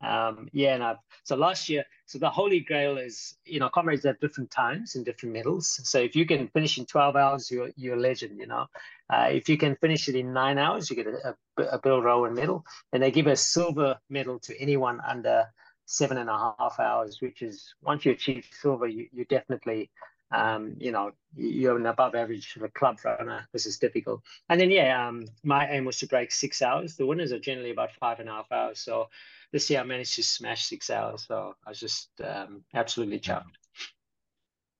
[0.00, 4.04] Um, yeah, and I've so last year, so the holy grail is, you know, comrades
[4.04, 5.80] have different times and different medals.
[5.82, 8.66] So if you can finish in 12 hours, you're, you're a legend, you know.
[9.12, 12.00] Uh, if you can finish it in nine hours, you get a, a, a Bill
[12.00, 12.64] Rowan medal.
[12.92, 15.46] And they give a silver medal to anyone under
[15.86, 19.90] seven and a half hours, which is once you achieve silver, you, you definitely
[20.30, 23.48] um, you know, you're an above average sort of club runner.
[23.52, 24.22] This is difficult.
[24.48, 26.96] And then, yeah, um, my aim was to break six hours.
[26.96, 28.80] The winners are generally about five and a half hours.
[28.80, 29.08] So
[29.52, 31.24] this year I managed to smash six hours.
[31.26, 33.44] So I was just um, absolutely chuffed.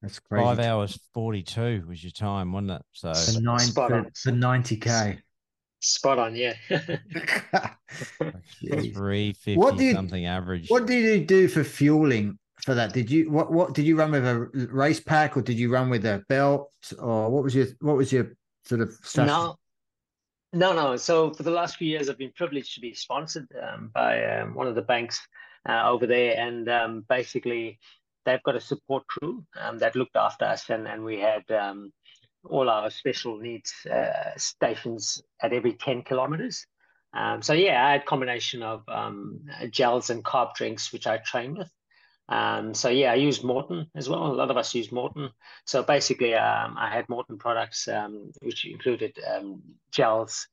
[0.02, 0.44] That's crazy.
[0.44, 2.82] Five hours forty two was your time, wasn't it?
[2.92, 4.10] So for nine Spot for, on.
[4.14, 5.18] for ninety k.
[5.80, 6.54] Spot on, yeah.
[8.94, 10.68] Three fifty What do you- something average.
[10.68, 12.92] What did you do for fueling for that?
[12.92, 15.90] Did you what what did you run with a race pack or did you run
[15.90, 18.32] with a belt or what was your what was your
[18.64, 19.32] sort of strategy?
[19.32, 19.56] No,
[20.52, 20.96] no, no.
[20.96, 24.54] So for the last few years, I've been privileged to be sponsored um, by um,
[24.54, 25.20] one of the banks
[25.68, 27.78] uh, over there, and um, basically
[28.24, 31.92] they've got a support crew um, that looked after us, and and we had um,
[32.44, 36.66] all our special needs uh, stations at every ten kilometers.
[37.14, 39.40] Um, so yeah, I had a combination of um,
[39.70, 41.70] gels and carb drinks, which I train with.
[42.28, 44.26] Um, so yeah, I used Maurten as well.
[44.26, 45.30] A lot of us use Maurten.
[45.66, 49.62] So basically, um, I had Maurten products, um, which included um,
[49.92, 50.46] gels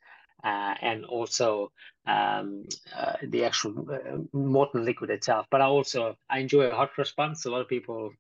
[0.44, 1.72] uh, and also
[2.08, 2.64] um,
[2.96, 5.48] uh, the actual uh, Maurten liquid itself.
[5.52, 7.36] But I also I enjoy a hot cross bun.
[7.36, 8.12] So a lot of people,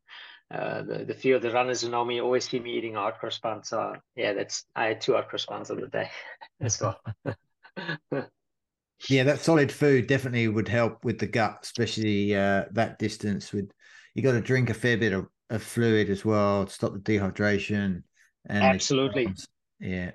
[0.53, 2.99] uh, the, the few of the runners who know me always see me eating a
[2.99, 3.63] hot cross bun.
[3.63, 6.09] So yeah, that's I had two hot cross buns on the day
[6.61, 6.99] as well.
[9.09, 13.51] Yeah, that solid food definitely would help with the gut, especially uh, that distance.
[13.51, 13.71] With
[14.13, 16.99] you got to drink a fair bit of, of fluid as well to stop the
[16.99, 18.03] dehydration.
[18.47, 19.27] And the Absolutely.
[19.27, 19.47] carbs.
[19.79, 20.11] yeah,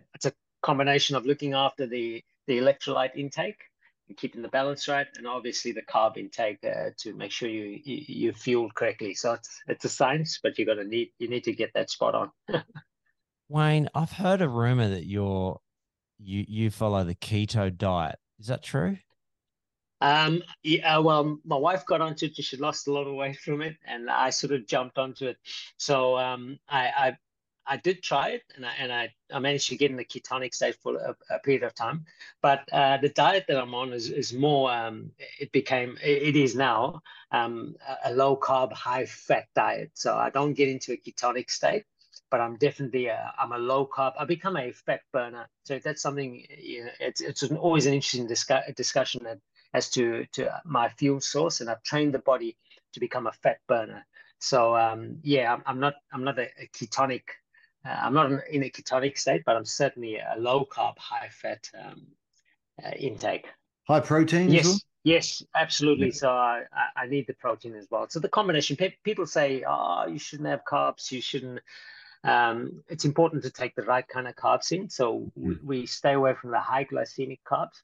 [0.62, 3.60] combination of looking after the the electrolyte intake
[4.08, 7.80] and keeping the balance right, and obviously the carb intake uh, to make sure you,
[7.84, 9.14] you you fuel correctly.
[9.14, 12.14] So it's it's a science, but you're gonna need you need to get that spot
[12.14, 12.30] on.
[13.48, 15.60] Wayne, I've heard a rumor that you're
[16.18, 18.18] you you follow the keto diet.
[18.40, 18.96] Is that true?
[20.00, 22.36] Um, yeah, well, my wife got onto it.
[22.42, 25.36] She lost a lot of weight from it, and I sort of jumped onto it.
[25.76, 27.18] So um, I, I
[27.66, 30.54] I did try it, and I and I, I managed to get in the ketonic
[30.54, 32.06] state for a, a period of time.
[32.40, 34.72] But uh, the diet that I'm on is is more.
[34.72, 39.90] Um, it became it is now um, a low carb, high fat diet.
[39.94, 41.84] So I don't get into a ketonic state,
[42.30, 44.14] but I'm definitely a, I'm a low carb.
[44.18, 45.48] I become a fat burner.
[45.64, 46.44] So that's something.
[46.58, 49.38] You know, it's it's always an interesting discuss, discussion that
[49.74, 52.56] as to to my fuel source, and I've trained the body
[52.92, 54.06] to become a fat burner.
[54.38, 57.22] So um, yeah, I'm, I'm, not I'm not a, a ketonic.
[57.84, 61.68] Uh, I'm not in a ketonic state, but I'm certainly a low carb, high fat
[61.78, 62.06] um,
[62.84, 63.46] uh, intake.
[63.86, 64.50] High protein.
[64.50, 64.78] Yes, well?
[65.04, 66.06] yes, absolutely.
[66.06, 66.14] Yeah.
[66.14, 66.62] So I,
[66.96, 68.06] I need the protein as well.
[68.08, 68.76] So the combination.
[68.76, 71.10] Pe- people say, oh, you shouldn't have carbs.
[71.10, 71.60] You shouldn't.
[72.22, 74.90] Um, it's important to take the right kind of carbs in.
[74.90, 75.62] So mm.
[75.64, 77.82] we stay away from the high glycemic carbs.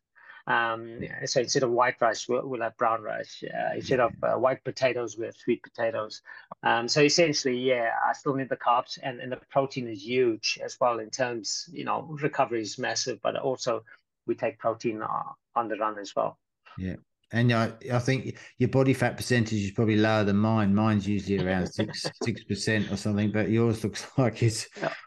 [0.48, 3.42] Um, so instead of white rice, we'll, we'll have brown rice.
[3.42, 6.22] Uh, instead of uh, white potatoes, we have sweet potatoes.
[6.62, 10.60] Um, so essentially, yeah, I still need the carbs, and, and the protein is huge
[10.62, 13.82] as well in terms, you know, recovery is massive, but also
[14.26, 16.38] we take protein uh, on the run as well.
[16.78, 16.96] Yeah.
[17.36, 20.74] And I, I think your body fat percentage is probably lower than mine.
[20.74, 24.66] Mine's usually around six six percent or something, but yours looks like it's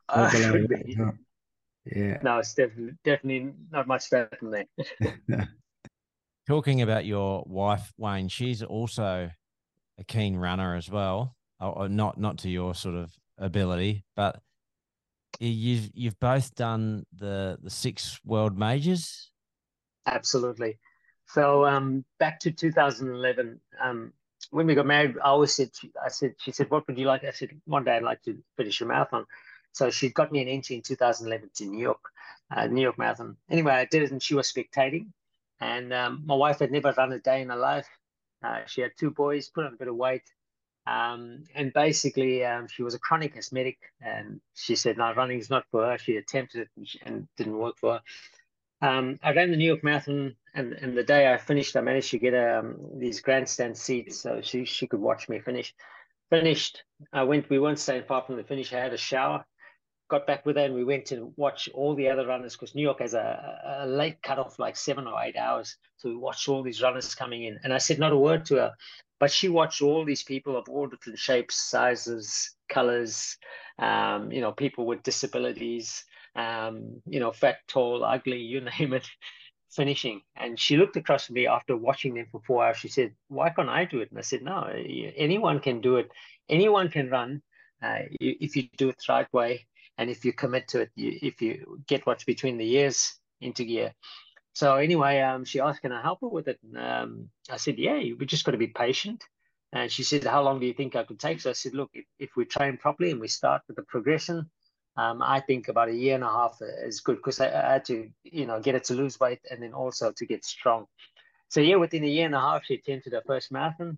[0.10, 0.30] uh,
[1.86, 2.20] yeah.
[2.22, 4.66] No, it's definitely definitely not much better than
[5.28, 5.48] that.
[6.48, 9.30] Talking about your wife, Wayne, she's also
[9.98, 11.36] a keen runner as well.
[11.60, 14.40] Or not not to your sort of ability, but
[15.40, 19.32] you've you've both done the the six world majors.
[20.06, 20.78] Absolutely.
[21.34, 24.14] So um, back to 2011, um,
[24.50, 25.70] when we got married, I always said,
[26.04, 27.24] I said, she said, what would you like?
[27.24, 29.26] I said, one day I'd like to finish a marathon.
[29.72, 32.02] So she got me an entry in 2011 to New York,
[32.50, 33.38] uh, New York Marathon.
[33.48, 35.08] Anyway, I did it and she was spectating.
[35.62, 37.88] And um, my wife had never run a day in her life.
[38.44, 40.24] Uh, she had two boys, put on a bit of weight.
[40.88, 43.78] Um, and basically, um, she was a chronic asthmatic.
[44.02, 45.98] And she said, no, running is not for her.
[46.00, 48.02] She attempted it and, she, and didn't work for her.
[48.82, 52.12] Um, I ran the New York Marathon, and, and the day I finished, I managed
[52.12, 55.74] to get um, these grandstand seats so she, she could watch me finish.
[56.30, 58.72] Finished, I went, we weren't staying far from the finish.
[58.72, 59.46] I had a shower,
[60.10, 62.82] got back with her and we went to watch all the other runners because New
[62.82, 65.78] York has a, a late cutoff, like seven or eight hours.
[65.98, 67.60] So we watched all these runners coming in.
[67.64, 68.74] And I said not a word to her,
[69.20, 73.38] but she watched all these people of all different shapes, sizes, colors,
[73.78, 76.04] um, you know, people with disabilities,
[76.36, 79.08] um, you know, fat, tall, ugly, you name it,
[79.72, 80.22] finishing.
[80.36, 82.78] And she looked across at me after watching them for four hours.
[82.78, 84.10] She said, Why can't I do it?
[84.10, 84.64] And I said, No,
[85.16, 86.10] anyone can do it.
[86.48, 87.42] Anyone can run
[87.82, 89.68] uh, if you do it the right way
[90.00, 93.66] and if you commit to it, you, if you get what's between the ears into
[93.66, 93.94] gear.
[94.54, 97.78] So anyway, um, she asked, "Can I help her with it?" And, um, I said,
[97.78, 99.24] "Yeah, we just got to be patient."
[99.74, 101.92] And she said, "How long do you think I could take?" So I said, "Look,
[101.94, 104.50] if, if we train properly and we start with the progression,
[105.00, 107.86] um, I think about a year and a half is good because I, I, had
[107.86, 110.88] to, you know, get her to lose weight and then also to get strong.
[111.48, 113.98] So yeah, within a year and a half, she attempted her first marathon,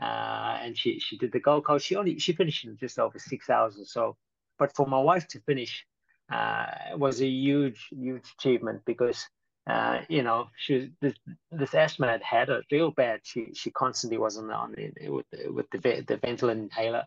[0.00, 1.84] uh, and she she did the Gold Coast.
[1.86, 4.16] She only she finished in just over six hours or so.
[4.58, 5.84] But for my wife to finish
[6.30, 9.26] uh, was a huge, huge achievement because
[9.66, 11.14] uh, you know she this,
[11.50, 13.20] this asthma had had her real bad.
[13.24, 17.04] She she constantly was on on the, with the, with the the Ventolin inhaler.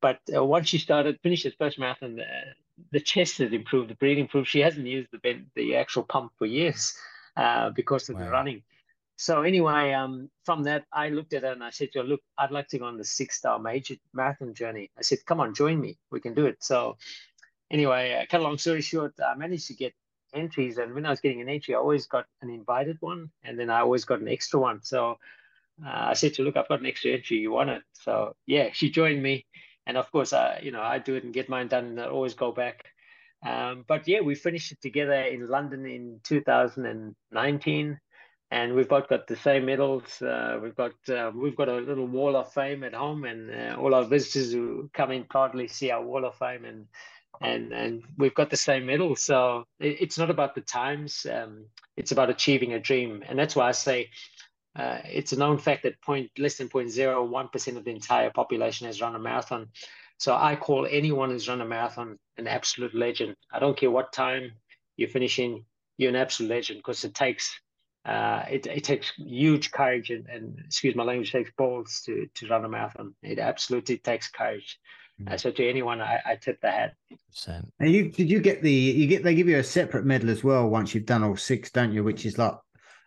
[0.00, 2.26] But uh, once she started finished her first marathon, the,
[2.90, 4.48] the chest has improved, the breathing improved.
[4.48, 6.94] She hasn't used the the actual pump for years
[7.36, 8.24] uh, because of wow.
[8.24, 8.62] the running.
[9.16, 12.22] So anyway, um, from that, I looked at her and I said to her, "Look,
[12.38, 15.80] I'd like to go on the six-star major marathon journey." I said, "Come on, join
[15.80, 15.98] me.
[16.10, 16.96] We can do it." So
[17.70, 19.94] anyway, uh, cut a long story short, I managed to get
[20.34, 23.58] entries, and when I was getting an entry, I always got an invited one, and
[23.58, 24.82] then I always got an extra one.
[24.82, 25.18] So
[25.84, 27.36] uh, I said to her, "Look, I've got an extra entry.
[27.38, 29.46] You want it?" So yeah, she joined me,
[29.86, 32.06] and of course, I you know I do it and get mine done, and I
[32.06, 32.84] always go back.
[33.44, 37.98] Um, but yeah, we finished it together in London in 2019
[38.52, 40.20] and we've both got the same medals.
[40.20, 43.76] Uh, we've got uh, we've got a little wall of fame at home, and uh,
[43.80, 46.86] all our visitors who come in proudly see our wall of fame, and
[47.40, 49.16] and and we've got the same medal.
[49.16, 51.64] So it, it's not about the times; um,
[51.96, 54.10] it's about achieving a dream, and that's why I say.
[54.74, 58.86] Uh, it's a known fact that point less than 0.01 percent of the entire population
[58.86, 59.68] has run a marathon.
[60.18, 63.36] So I call anyone who's run a marathon an absolute legend.
[63.52, 64.52] I don't care what time
[64.96, 65.64] you're finishing,
[65.98, 67.58] you're an absolute legend because it takes
[68.04, 72.48] uh, it, it takes huge courage and, and excuse my language, takes balls to to
[72.48, 73.14] run a marathon.
[73.22, 74.78] It absolutely takes courage.
[75.26, 76.94] Uh, so to anyone, I, I tip the hat.
[77.78, 80.42] And you did you get the you get they give you a separate medal as
[80.42, 82.02] well once you've done all six, don't you?
[82.02, 82.54] Which is like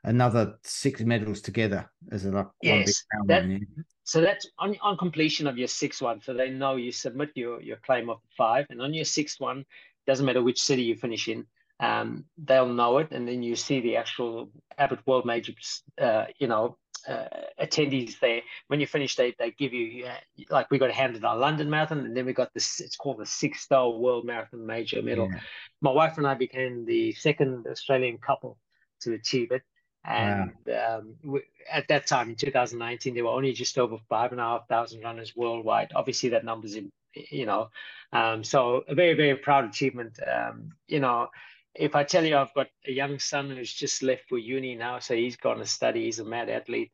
[0.05, 3.57] another six medals together as a like yes, that, yeah.
[4.03, 6.21] So that's on on completion of your sixth one.
[6.21, 9.65] So they know you submit your your claim of five, and on your sixth one,
[10.07, 11.45] doesn't matter which city you finish in,
[11.79, 16.47] um, they'll know it, and then you see the actual Abbott World Majors, uh, you
[16.47, 16.77] know,
[17.07, 17.25] uh,
[17.59, 18.41] attendees there.
[18.67, 20.17] When you finish, they they give you uh,
[20.49, 22.79] like we got a handed our London Marathon, and then we got this.
[22.79, 25.29] It's called the Six Star World Marathon Major Medal.
[25.31, 25.39] Yeah.
[25.81, 28.57] My wife and I became the second Australian couple
[29.01, 29.63] to achieve it.
[30.07, 30.97] And wow.
[31.25, 31.41] um,
[31.71, 35.01] at that time in 2019, there were only just over five and a half thousand
[35.01, 35.91] runners worldwide.
[35.95, 37.69] Obviously, that number's in, you know,
[38.13, 40.19] um, so a very very proud achievement.
[40.25, 41.29] Um, you know,
[41.73, 44.99] if I tell you I've got a young son who's just left for uni now,
[44.99, 46.05] so he's gone to study.
[46.05, 46.91] He's a mad athlete,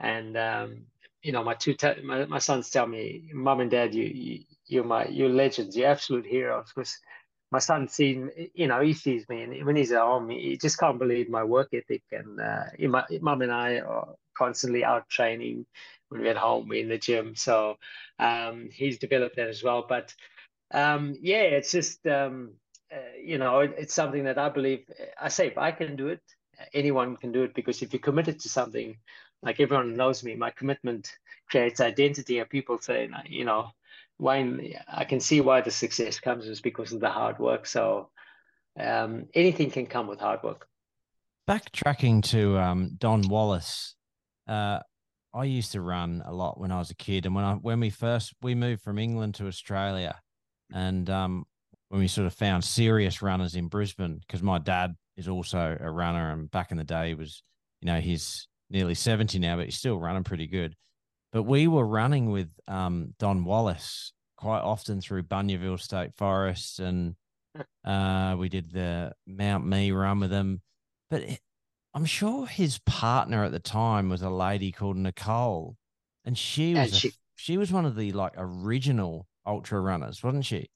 [0.00, 0.86] and um,
[1.22, 4.44] you know my two te- my, my sons tell me, "Mom and Dad, you, you
[4.66, 5.76] you're my you're legends.
[5.76, 6.98] You're absolute heroes." Because
[7.54, 8.18] my son sees
[8.60, 11.44] you know he sees me, and when he's at home, he just can't believe my
[11.44, 12.02] work ethic.
[12.10, 12.64] And uh,
[13.20, 15.64] mom and I are constantly out training.
[16.08, 17.36] When we're at home, we're in the gym.
[17.36, 17.76] So
[18.18, 19.86] um, he's developed that as well.
[19.88, 20.12] But
[20.72, 22.54] um, yeah, it's just um,
[22.92, 24.80] uh, you know, it, it's something that I believe.
[25.20, 26.22] I say if I can do it,
[26.72, 28.96] anyone can do it because if you're committed to something,
[29.44, 31.08] like everyone knows me, my commitment
[31.50, 33.68] creates identity, and people say, you know,
[34.18, 37.66] Wayne, I can see why the success comes is because of the hard work.
[37.66, 38.10] So
[38.78, 40.66] um, anything can come with hard work.
[41.48, 43.94] Backtracking to um, Don Wallis,
[44.48, 44.80] uh,
[45.34, 47.80] I used to run a lot when I was a kid, and when I when
[47.80, 50.18] we first we moved from England to Australia,
[50.72, 51.44] and um,
[51.88, 55.90] when we sort of found serious runners in Brisbane, because my dad is also a
[55.90, 57.42] runner, and back in the day he was,
[57.80, 60.76] you know, he's nearly seventy now, but he's still running pretty good.
[61.34, 67.16] But we were running with um, Don Wallis quite often through Bunyaville State Forest, and
[67.84, 70.62] uh, we did the Mount Mee run with him.
[71.10, 71.40] But it,
[71.92, 75.76] I'm sure his partner at the time was a lady called Nicole,
[76.24, 80.22] and she was and she, a, she was one of the like original ultra runners,
[80.22, 80.70] wasn't she?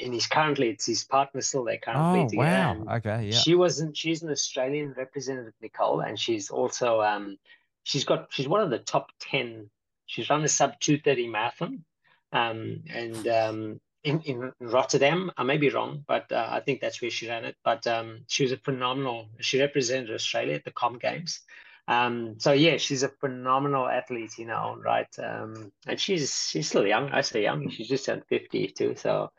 [0.00, 2.20] and he's currently it's his partner still there currently.
[2.20, 2.84] Oh together.
[2.84, 2.96] wow!
[2.96, 3.38] Okay, yeah.
[3.38, 3.96] She wasn't.
[3.96, 7.38] She's an Australian representative, Nicole, and she's also um,
[7.84, 9.70] she's got she's one of the top ten.
[10.06, 11.84] She's run the sub two thirty marathon,
[12.32, 15.30] um, and um, in, in Rotterdam.
[15.36, 17.56] I may be wrong, but uh, I think that's where she ran it.
[17.64, 19.28] But um, she was a phenomenal.
[19.40, 21.40] She represented Australia at the Com Games.
[21.88, 25.08] Um, so yeah, she's a phenomenal athlete, you know, right?
[25.18, 27.10] Um, and she's she's still young.
[27.10, 27.68] I say young.
[27.70, 28.94] She's just turned fifty too.
[28.96, 29.30] So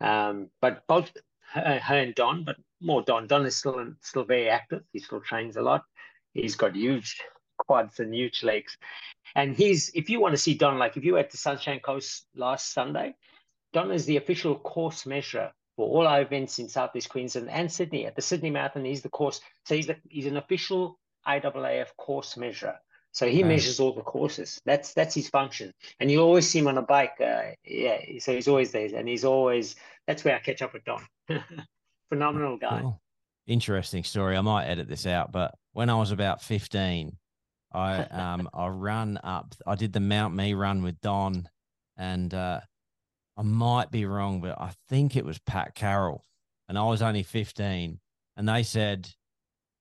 [0.00, 1.10] um, but both
[1.52, 3.26] her, her, and Don, but more Don.
[3.26, 4.82] Don is still still very active.
[4.92, 5.82] He still trains a lot.
[6.32, 7.20] He's got huge
[7.66, 8.76] quads and huge legs.
[9.34, 11.80] And he's if you want to see Don, like if you were at the Sunshine
[11.80, 13.14] Coast last Sunday,
[13.72, 18.06] Don is the official course measurer for all our events in Southeast Queensland and Sydney.
[18.06, 19.40] At the Sydney Marathon, he's the course.
[19.64, 22.78] So he's the, he's an official IAAF course measurer.
[23.12, 24.60] So he measures all the courses.
[24.64, 25.72] That's that's his function.
[25.98, 27.14] And you always see him on a bike.
[27.20, 29.74] Uh, yeah, so he's always there, and he's always.
[30.06, 31.04] That's where I catch up with Don.
[32.08, 32.80] Phenomenal guy.
[32.82, 33.00] Cool.
[33.46, 34.36] Interesting story.
[34.36, 37.16] I might edit this out, but when I was about fifteen,
[37.72, 39.54] I um I run up.
[39.66, 41.48] I did the Mount Mee run with Don,
[41.96, 42.60] and uh,
[43.36, 46.24] I might be wrong, but I think it was Pat Carroll,
[46.68, 48.00] and I was only fifteen,
[48.36, 49.08] and they said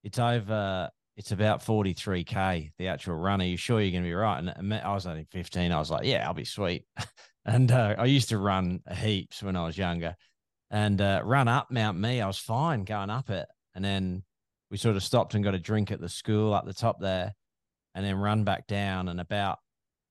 [0.03, 3.41] it's over it's about 43k the actual run.
[3.41, 4.39] Are you sure you're going to be right?
[4.39, 5.69] And I was only 15.
[5.69, 6.85] I was like, yeah, I'll be sweet.
[7.45, 10.15] and uh, I used to run heaps when I was younger,
[10.71, 12.21] and uh, run up Mount Mee.
[12.21, 14.23] I was fine going up it, and then
[14.71, 17.33] we sort of stopped and got a drink at the school up the top there,
[17.95, 19.07] and then run back down.
[19.09, 19.59] And about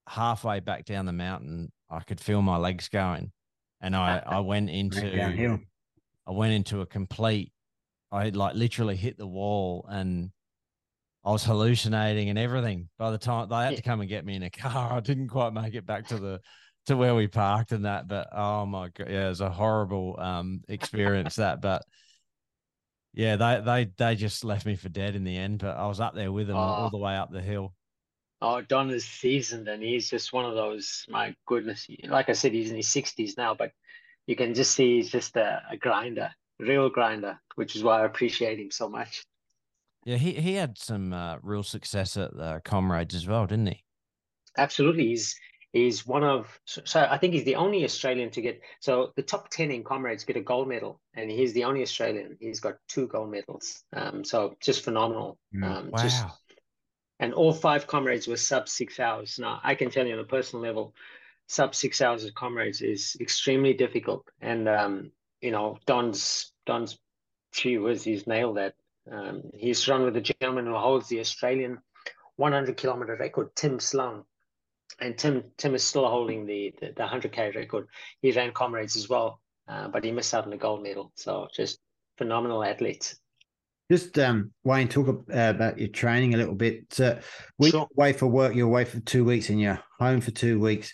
[0.07, 3.33] halfway back down the mountain, I could feel my legs going,
[3.81, 5.59] and I I went into
[6.27, 7.53] I went into a complete.
[8.11, 10.31] I like literally hit the wall and
[11.25, 12.89] I was hallucinating and everything.
[12.99, 15.29] By the time they had to come and get me in a car, I didn't
[15.29, 16.41] quite make it back to the
[16.87, 18.09] to where we parked and that.
[18.09, 21.61] But oh my god, yeah, it was a horrible um experience that.
[21.61, 21.83] But
[23.19, 25.59] yeah, they they they just left me for dead in the end.
[25.59, 26.61] But I was up there with them oh.
[26.61, 27.75] all the way up the hill.
[28.41, 31.05] Oh, Don is seasoned and he's just one of those.
[31.09, 33.73] My goodness, like I said, he's in his sixties now, but
[34.29, 38.05] you can just see he's just a, a grinder, real grinder, which is why I
[38.05, 39.25] appreciate him so much.
[40.05, 43.83] Yeah, he, he had some uh, real success at the Comrades as well, didn't he?
[44.57, 45.09] Absolutely.
[45.09, 45.35] He's
[45.79, 49.49] He's one of so, I think he's the only Australian to get so the top
[49.51, 52.37] ten in comrades get a gold medal, and he's the only Australian.
[52.41, 53.85] He's got two gold medals.
[53.93, 55.39] Um, so just phenomenal.
[55.55, 55.65] Mm.
[55.65, 56.03] Um, Wow.
[56.03, 56.25] just
[57.21, 59.39] and all five comrades were sub six hours.
[59.39, 60.95] Now I can tell you on a personal level,
[61.47, 64.25] sub six hours of comrades is extremely difficult.
[64.41, 66.99] And um, you know, Don's Don's
[67.53, 68.75] gee whiz, he's nailed that.
[69.11, 71.79] Um, he's run with a gentleman who holds the Australian
[72.37, 74.25] 100 kilometer record, Tim Sloan.
[75.01, 77.87] And Tim Tim is still holding the the, the 100k record.
[78.21, 81.13] He ran comrades as well, uh, but he missed out on the gold medal.
[81.15, 81.79] So just
[82.17, 83.17] phenomenal athletes.
[83.91, 86.85] Just um, Wayne, talk uh, about your training a little bit.
[86.93, 87.19] So,
[87.59, 87.89] we Sure.
[87.97, 88.55] away for work.
[88.55, 90.93] You're away for two weeks, and you're home for two weeks.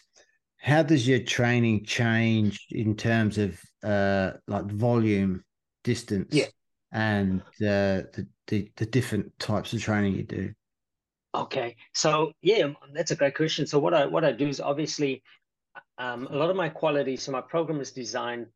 [0.59, 5.43] How does your training change in terms of uh, like volume,
[5.83, 6.47] distance, Yeah.
[6.93, 10.53] and uh, the, the the different types of training you do?
[11.35, 13.66] Okay, so yeah, that's a great question.
[13.66, 15.22] So what I what I do is obviously
[15.99, 17.16] um, a lot of my quality.
[17.16, 18.47] So my program is designed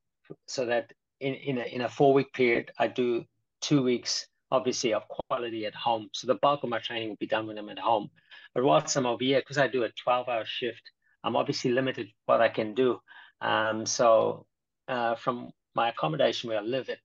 [0.46, 3.24] so that in in a in a four week period, I do
[3.60, 6.08] two weeks obviously of quality at home.
[6.12, 8.10] So the bulk of my training will be done when I'm at home.
[8.54, 10.82] But whilst I'm over here, because I do a 12 hour shift,
[11.24, 13.00] I'm obviously limited what I can do.
[13.40, 14.46] Um, so
[14.86, 17.00] uh, from my accommodation where I live it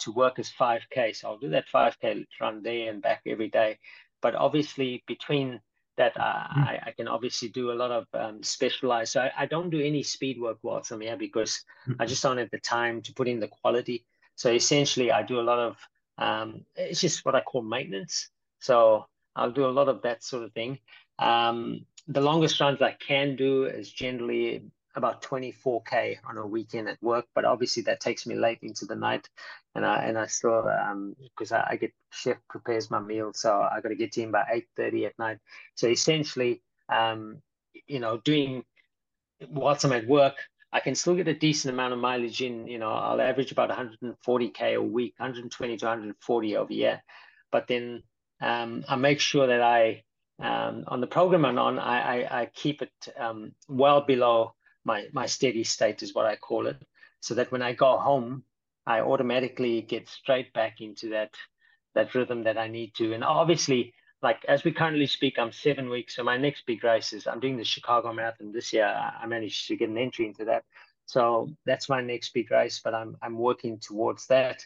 [0.00, 1.14] to work is 5k.
[1.14, 3.78] So I'll do that 5k run there and back every day
[4.20, 5.60] but obviously between
[5.96, 9.46] that uh, I, I can obviously do a lot of um, specialized so I, I
[9.46, 11.64] don't do any speed work whilst I'm here because
[11.98, 14.06] I just don't have the time to put in the quality.
[14.36, 15.76] So essentially I do a lot of
[16.18, 18.28] um, it's just what I call maintenance.
[18.60, 19.06] So
[19.36, 20.78] I'll do a lot of that sort of thing.
[21.18, 24.62] Um, the longest runs I can do is generally
[24.98, 28.96] about 24k on a weekend at work but obviously that takes me late into the
[28.96, 29.28] night
[29.74, 33.60] and I and I still um because I, I get chef prepares my meal, so
[33.60, 35.38] I got to get in by eight thirty at night.
[35.76, 37.40] So essentially, um,
[37.86, 38.64] you know, doing
[39.48, 40.34] whilst I'm at work,
[40.72, 42.66] I can still get a decent amount of mileage in.
[42.66, 47.02] You know, I'll average about 140k a week, 120 to 140 over year.
[47.52, 48.02] But then
[48.40, 50.02] um, I make sure that I
[50.40, 55.06] um, on the program I'm on, I I, I keep it um, well below my
[55.12, 56.76] my steady state is what I call it,
[57.20, 58.44] so that when I go home.
[58.88, 61.34] I automatically get straight back into that
[61.94, 63.12] that rhythm that I need to.
[63.12, 66.16] And obviously, like as we currently speak, I'm seven weeks.
[66.16, 68.86] So my next big race is I'm doing the Chicago Marathon this year.
[68.86, 70.64] I managed to get an entry into that.
[71.04, 74.64] So that's my next big race, but I'm I'm working towards that.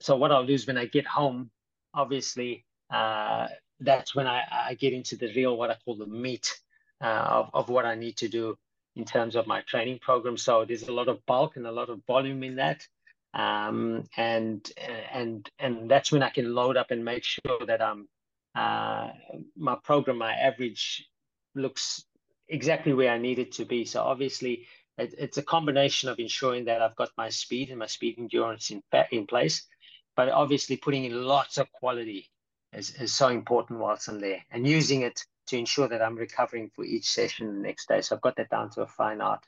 [0.00, 1.50] So what I'll do is when I get home,
[1.94, 3.48] obviously, uh,
[3.80, 6.60] that's when I, I get into the real what I call the meat
[7.02, 7.06] uh,
[7.38, 8.58] of, of what I need to do
[8.96, 10.36] in terms of my training program.
[10.36, 12.86] So there's a lot of bulk and a lot of volume in that
[13.34, 14.70] um, and
[15.12, 18.08] and and that's when I can load up and make sure that um
[18.54, 19.08] uh,
[19.56, 21.08] my program, my average
[21.54, 22.04] looks
[22.48, 23.86] exactly where I need it to be.
[23.86, 24.66] So obviously,
[24.98, 28.70] it, it's a combination of ensuring that I've got my speed and my speed endurance
[28.70, 29.66] in in place,
[30.14, 32.28] but obviously putting in lots of quality
[32.74, 36.70] is, is so important whilst I'm there, and using it to ensure that I'm recovering
[36.74, 38.00] for each session the next day.
[38.00, 39.44] So I've got that down to a fine art.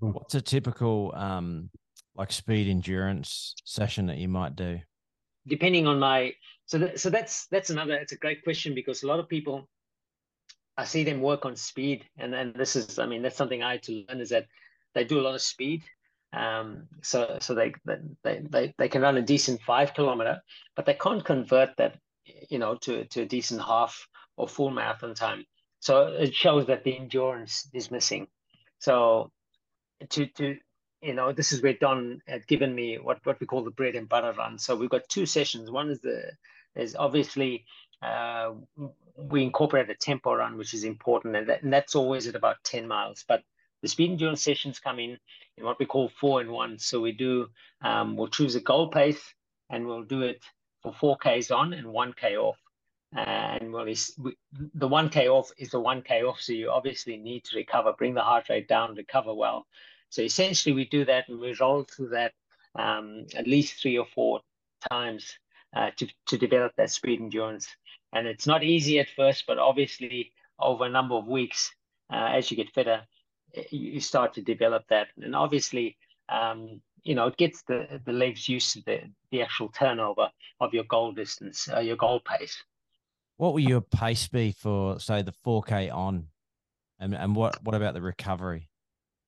[0.00, 1.70] What's a typical um
[2.14, 4.80] like speed endurance session that you might do?
[5.46, 6.32] depending on my
[6.66, 9.68] so that, so that's that's another it's a great question because a lot of people
[10.76, 13.72] I see them work on speed and and this is I mean that's something I
[13.72, 14.46] had to learn is that
[14.94, 15.84] they do a lot of speed
[16.32, 17.72] um so so they
[18.24, 20.40] they they, they can run a decent five kilometer
[20.74, 21.98] but they can't convert that
[22.48, 25.44] you know to to a decent half or full marathon time
[25.80, 28.26] so it shows that the endurance is missing
[28.78, 29.30] so
[30.10, 30.56] to to
[31.02, 33.94] you know, this is where Don had given me what, what we call the bread
[33.94, 34.58] and butter run.
[34.58, 35.70] So we've got two sessions.
[35.70, 36.32] One is the
[36.74, 37.64] is obviously
[38.02, 38.52] uh,
[39.16, 42.56] we incorporate a tempo run, which is important, and, that, and that's always at about
[42.64, 43.24] 10 miles.
[43.26, 43.42] But
[43.82, 45.18] the speed endurance sessions come in
[45.56, 46.78] in what we call four and one.
[46.78, 47.48] So we do
[47.82, 49.22] um, we'll choose a goal pace
[49.70, 50.42] and we'll do it
[50.82, 52.56] for four Ks on and one K off.
[53.12, 54.36] And well, we,
[54.74, 56.40] the one K off is the one K off.
[56.40, 59.66] So you obviously need to recover, bring the heart rate down, recover well.
[60.10, 62.32] So essentially, we do that and we roll through that
[62.74, 64.40] um, at least three or four
[64.90, 65.38] times
[65.74, 67.68] uh, to, to develop that speed endurance.
[68.12, 71.72] And it's not easy at first, but obviously, over a number of weeks,
[72.12, 73.02] uh, as you get fitter,
[73.70, 75.08] you start to develop that.
[75.20, 75.96] And obviously,
[76.28, 79.00] um, you know, it gets the, the legs used to the,
[79.30, 80.30] the actual turnover
[80.60, 82.62] of your goal distance, uh, your goal pace.
[83.36, 86.28] What will your pace be for, say, the 4K on?
[86.98, 88.70] And, and what, what about the recovery?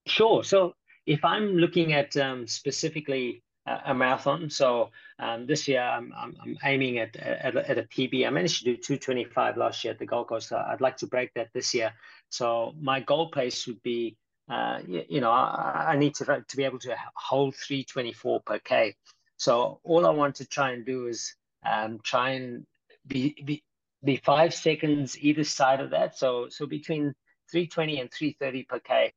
[0.07, 0.43] Sure.
[0.43, 0.75] So
[1.07, 3.43] if I'm looking at um, specifically
[3.85, 4.51] a marathon.
[4.51, 8.27] So um, this year I'm, I'm, I'm aiming at, at, at a PB.
[8.27, 10.53] I managed to do 225 last year at the Gold Coast.
[10.53, 11.93] I'd like to break that this year.
[12.29, 14.17] So my goal pace would be,
[14.51, 18.59] uh, you, you, know, I, I, need to to be able to hold 324 per
[18.61, 18.95] k.
[19.37, 21.35] So all I want to try and do is
[21.71, 22.67] um, try and
[23.07, 23.63] be, be
[24.05, 26.17] be five seconds either side of that.
[26.17, 27.15] So so between
[27.51, 29.13] 320 and 330 per k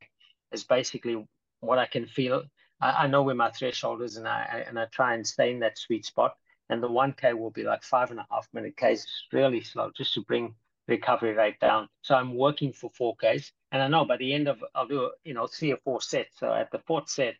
[0.51, 1.25] is basically
[1.59, 2.43] what I can feel
[2.81, 5.59] I, I know where my threshold is, and I and I try and stay in
[5.59, 6.35] that sweet spot.
[6.69, 9.91] And the one k will be like five and a half minute k's, really slow,
[9.95, 10.55] just to bring
[10.87, 11.89] recovery rate down.
[12.01, 15.11] So I'm working for four k's, and I know by the end of I'll do
[15.23, 16.39] you know three or four sets.
[16.39, 17.35] So at the fourth set,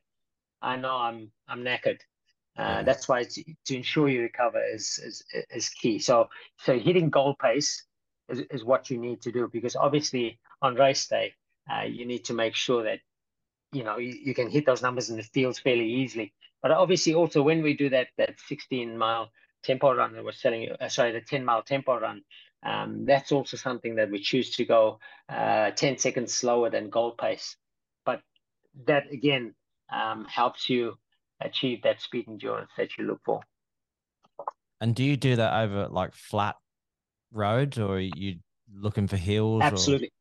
[0.62, 2.00] I know I'm I'm knackered.
[2.58, 5.99] Uh, that's why to, to ensure you recover is, is is key.
[5.99, 7.86] So so hitting goal pace
[8.30, 11.34] is, is what you need to do because obviously on race day
[11.72, 12.99] uh, you need to make sure that
[13.72, 16.34] you know you, you, can hit those numbers in the fields fairly easily.
[16.62, 19.30] But obviously, also when we do that that 16 mile
[19.64, 22.22] tempo run that we're selling, uh, sorry, the 10 mile tempo run,
[22.64, 24.99] um, that's also something that we choose to go
[25.30, 27.56] uh, 10 seconds slower than goal pace.
[28.06, 28.22] But
[28.86, 29.54] that again
[29.91, 30.97] um, helps you
[31.44, 33.42] achieve that speed endurance that you look for.
[34.80, 36.56] And do you do that over like flat
[37.32, 38.38] roads, or are you
[38.74, 39.62] looking for hills?
[39.64, 40.12] Absolutely.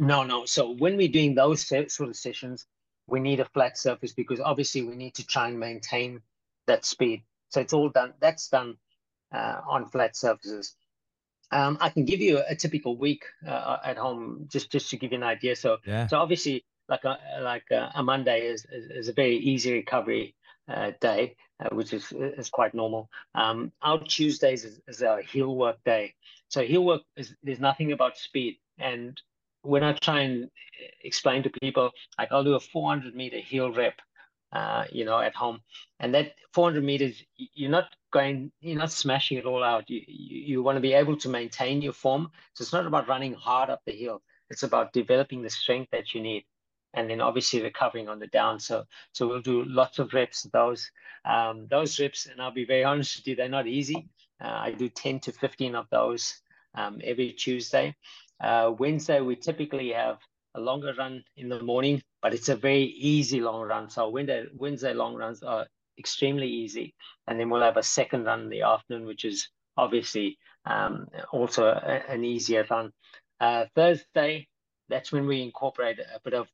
[0.00, 0.06] Or...
[0.06, 0.44] No, no.
[0.44, 2.66] So when we're doing those sort of sessions,
[3.06, 6.20] we need a flat surface because obviously we need to try and maintain
[6.66, 7.24] that speed.
[7.50, 8.14] So it's all done.
[8.20, 8.76] That's done
[9.32, 10.74] uh, on flat surfaces.
[11.50, 15.12] Um, I can give you a, typical week uh, at home just just to give
[15.12, 15.54] you an idea.
[15.56, 16.06] So yeah.
[16.06, 20.34] so obviously like a like a, a Monday is, is, is a very easy recovery
[20.42, 20.43] uh,
[21.00, 23.10] day, uh, which is is quite normal.
[23.34, 26.14] Um, our Tuesdays is, is a heel work day.
[26.48, 29.20] So heel work is there's nothing about speed, and
[29.64, 30.50] when I try and
[31.02, 33.94] explain to people, like I'll do a 400 meter heel rep,
[34.52, 35.60] uh, you know, at home,
[36.00, 39.88] and that 400 meters, you're not going, you're not smashing it all out.
[39.88, 42.30] You you, you want to be able to maintain your form.
[42.52, 44.22] So it's not about running hard up the hill.
[44.50, 46.44] It's about developing the strength that you need,
[46.94, 48.60] and then obviously recovering on the down.
[48.60, 50.44] So so we'll do lots of reps.
[50.44, 50.90] of Those
[51.24, 54.08] um, those reps, and I'll be very honest with you, they're not easy.
[54.42, 56.40] Uh, I do 10 to 15 of those
[56.74, 57.94] um, every Tuesday.
[58.42, 60.18] Uh, Wednesday, we typically have
[60.54, 63.88] a longer run in the morning, but it's a very easy long run.
[63.88, 65.66] So Wednesday, Wednesday long runs are
[65.98, 66.94] extremely easy.
[67.26, 71.66] And then we'll have a second run in the afternoon, which is obviously um, also
[71.66, 72.92] a, an easier run.
[73.40, 74.48] Uh, Thursday,
[74.88, 76.48] that's when we incorporate a bit of,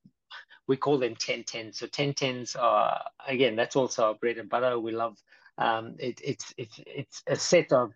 [0.71, 1.73] we call them 10 10.
[1.73, 4.79] So 10 10s are, again, that's also our bread and butter.
[4.79, 5.18] We love
[5.59, 7.93] um, it, it's, it's, it's a set of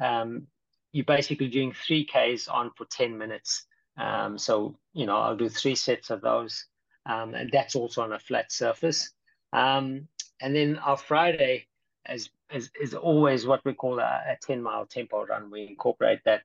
[0.00, 0.46] um,
[0.92, 3.66] you're basically doing three Ks on for 10 minutes.
[3.98, 6.64] Um, so, you know, I'll do three sets of those.
[7.06, 9.10] Um, and that's also on a flat surface.
[9.52, 10.06] Um,
[10.40, 11.66] and then our Friday
[12.08, 15.50] is, is, is always what we call a, a 10 mile tempo run.
[15.50, 16.42] We incorporate that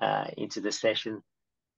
[0.00, 1.22] uh, into the session.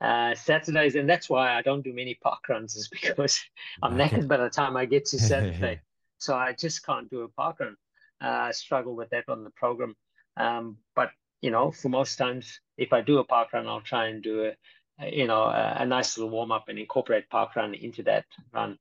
[0.00, 3.38] Uh, Saturdays, and that's why I don't do many park runs, is because
[3.82, 5.80] I'm knackered by the time I get to Saturday.
[6.18, 7.76] so I just can't do a park run.
[8.22, 9.94] Uh, I struggle with that on the program.
[10.36, 11.10] Um, but
[11.42, 14.52] you know, for most times, if I do a park run, I'll try and do
[15.00, 18.26] a, you know, a, a nice little warm up and incorporate park run into that
[18.52, 18.78] run.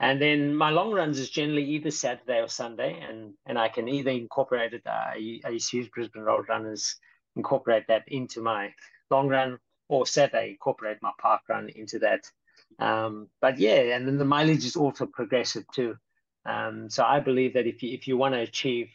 [0.00, 3.88] And then my long runs is generally either Saturday or Sunday, and and I can
[3.88, 4.82] either incorporate it.
[4.86, 6.96] I, I used to use Brisbane Road Runners,
[7.36, 8.74] incorporate that into my
[9.10, 9.58] long run,
[9.92, 12.24] or Saturday incorporate my park run into that.
[12.78, 15.96] Um, but yeah, and then the mileage is also progressive too.
[16.46, 18.88] Um, so I believe that if you if you want to achieve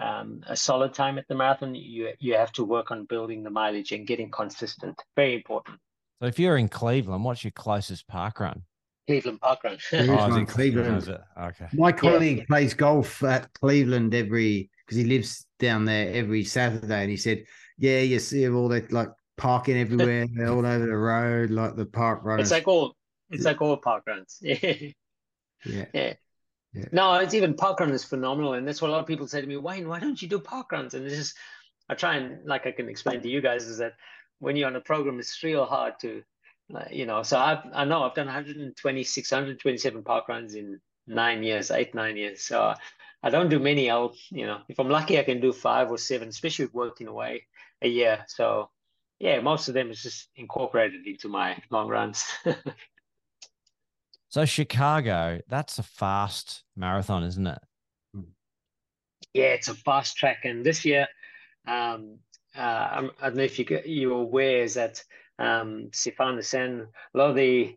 [0.00, 3.50] um, a solid time at the marathon, you you have to work on building the
[3.50, 5.00] mileage and getting consistent.
[5.14, 5.78] Very important.
[6.20, 8.62] So if you're in Cleveland, what's your closest park run?
[9.06, 9.78] Cleveland Park Run.
[9.92, 11.18] oh, in Cleveland.
[11.40, 11.66] Okay.
[11.72, 12.44] My colleague yeah.
[12.48, 17.44] plays golf at Cleveland every because he lives down there every Saturday, and he said,
[17.78, 19.08] "Yeah, you see all that like
[19.42, 22.96] parking everywhere, all over the road, like the park runs." It's like all
[23.30, 24.38] it's like all park runs.
[24.42, 24.74] yeah.
[25.64, 26.14] Yeah.
[26.74, 26.86] Yeah.
[26.90, 29.46] No, it's even parkrun is phenomenal, and that's what a lot of people say to
[29.46, 29.56] me.
[29.56, 30.94] Wayne, why don't you do parkruns?
[30.94, 31.34] And this is,
[31.88, 33.94] I try and like I can explain to you guys is that
[34.38, 36.22] when you're on a program, it's real hard to,
[36.90, 37.22] you know.
[37.22, 42.42] So I've I know I've done 126, 127 parkruns in nine years, eight nine years.
[42.42, 42.74] So
[43.22, 43.90] I don't do many.
[43.90, 47.06] I'll you know if I'm lucky, I can do five or seven, especially with working
[47.06, 47.46] away
[47.82, 48.24] a year.
[48.28, 48.70] So
[49.22, 52.24] yeah, most of them is just incorporated into my long runs.
[54.28, 57.58] So Chicago, that's a fast marathon, isn't it?
[59.34, 61.06] Yeah, it's a fast track, and this year,
[61.68, 62.16] um,
[62.56, 65.04] uh, I don't know if you you're aware is that
[65.38, 67.76] um, Sifan Hassan, a lot of the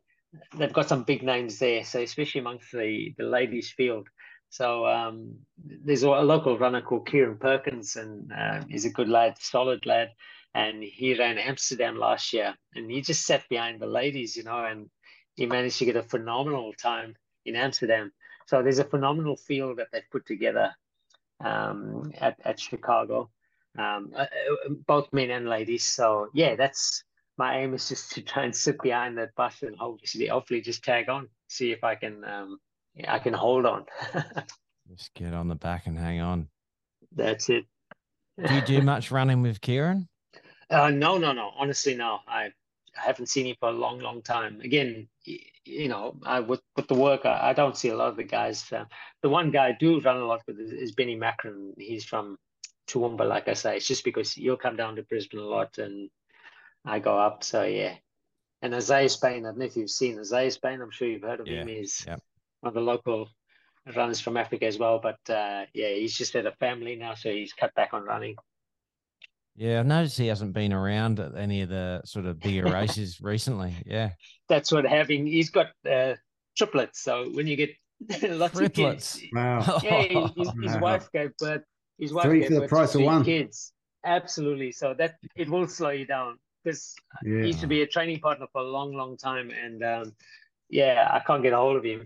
[0.58, 1.84] they've got some big names there.
[1.84, 4.08] So especially amongst the the ladies field,
[4.48, 9.36] So um, there's a local runner called Kieran Perkins, and uh, he's a good lad,
[9.40, 10.12] solid lad.
[10.56, 14.64] And he ran Amsterdam last year, and he just sat behind the ladies, you know,
[14.66, 14.90] and
[15.36, 18.14] he managed to get a phenomenal time in Amsterdam.
[18.48, 20.74] So there's a phenomenal field that they've put together
[21.44, 23.30] um, at at Chicago,
[23.78, 25.84] um, uh, uh, both men and ladies.
[25.84, 27.04] So yeah, that's
[27.38, 30.86] my aim is just to try and sit behind that bus and hopefully, hopefully just
[30.86, 32.60] tag on, see if I can um,
[33.08, 33.86] I can hold on.
[34.90, 36.48] Just get on the back and hang on.
[37.12, 37.66] That's it.
[38.46, 40.08] Do you do much running with Kieran?
[40.70, 41.52] Uh, no, no, no.
[41.58, 42.20] Honestly, no.
[42.28, 42.52] I,
[42.98, 44.62] I haven't seen him for a long, long time.
[44.62, 48.18] Again, you know, I with with the work, I, I don't see a lot of
[48.18, 48.72] the guys.
[48.72, 48.86] Uh,
[49.22, 51.74] the one guy I do run a lot with is, is Benny Macron.
[51.78, 52.38] He's from
[52.88, 53.78] Toowoomba, like I say.
[53.78, 56.10] It's just because he'll come down to Brisbane a lot, and
[56.86, 57.44] I go up.
[57.44, 57.96] So yeah.
[58.62, 60.82] And Isaiah Spain, I don't know if you've seen Isaiah Spain.
[60.82, 61.68] I'm sure you've heard of Yeah, him.
[61.68, 62.22] He's yep.
[62.62, 63.30] one of the local
[63.96, 65.00] runners from Africa as well.
[65.00, 68.36] But uh, yeah, he's just had a family now, so he's cut back on running.
[69.56, 73.20] Yeah, I've noticed he hasn't been around at any of the sort of bigger races
[73.22, 73.74] recently.
[73.86, 74.12] Yeah.
[74.50, 75.26] That's what having.
[75.26, 76.16] He's got uh,
[76.58, 77.70] triplets, so when you get
[78.24, 79.16] lots Triplets.
[79.16, 79.80] of kids, Wow.
[79.84, 80.80] yeah, he- his, his Wow.
[80.82, 81.62] wife gave birth.
[81.98, 83.24] His wife Three gave for the birth price to of three one.
[83.24, 83.72] kids.
[84.06, 84.72] Absolutely.
[84.74, 86.94] So that it will slow you down because
[87.24, 90.16] he used to be a training partner for a long, long time, and um,
[90.70, 92.06] yeah, I can't get a hold of him.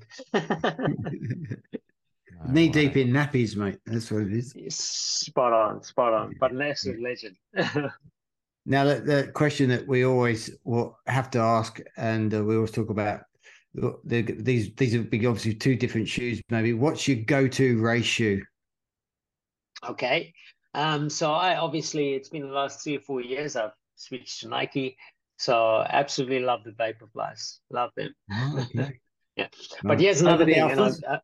[2.46, 2.72] No Knee way.
[2.72, 3.80] deep in nappies, mate.
[3.86, 4.54] That's what it is.
[4.74, 6.36] spot on, spot on.
[6.40, 7.36] But an absolute legend.
[8.66, 12.70] Now, the, the question that we always will have to ask, and uh, we always
[12.70, 13.22] talk about
[13.74, 16.40] the, the, these these are big, obviously two different shoes.
[16.50, 18.44] Maybe what's your go-to race shoe?
[19.88, 20.34] Okay.
[20.76, 24.50] Um, so I obviously it's been the last three or four years I've switched to
[24.50, 24.98] Nike.
[25.38, 27.60] So absolutely love the Vaporflies.
[27.72, 28.14] Love them.
[28.32, 29.00] Oh, okay.
[29.36, 29.48] Yeah.
[29.84, 29.90] No.
[29.90, 30.70] But here's another the thing.
[30.72, 31.02] And I, Alphas?
[31.10, 31.20] I-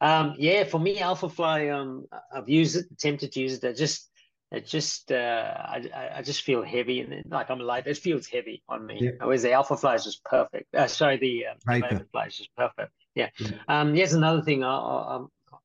[0.00, 3.64] um, yeah, for me, Alpha Fly, um, I've used it, attempted to use it.
[3.68, 4.08] I just,
[4.50, 7.86] it just, uh, I, I- I just feel heavy and like I'm light.
[7.86, 8.98] It feels heavy on me.
[9.00, 9.10] Yeah.
[9.20, 10.74] Whereas the Alpha Fly is just perfect.
[10.74, 11.54] Uh, sorry, the, uh.
[11.66, 12.92] Vapor Fly is just perfect.
[13.14, 13.28] Yeah.
[13.38, 13.50] Yeah.
[13.68, 14.62] Um, here's another thing.
[14.64, 15.24] I, I,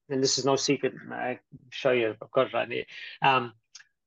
[0.10, 0.94] and this is no secret.
[1.12, 2.16] I show you.
[2.22, 2.84] I've got it right here.
[3.22, 3.54] Um,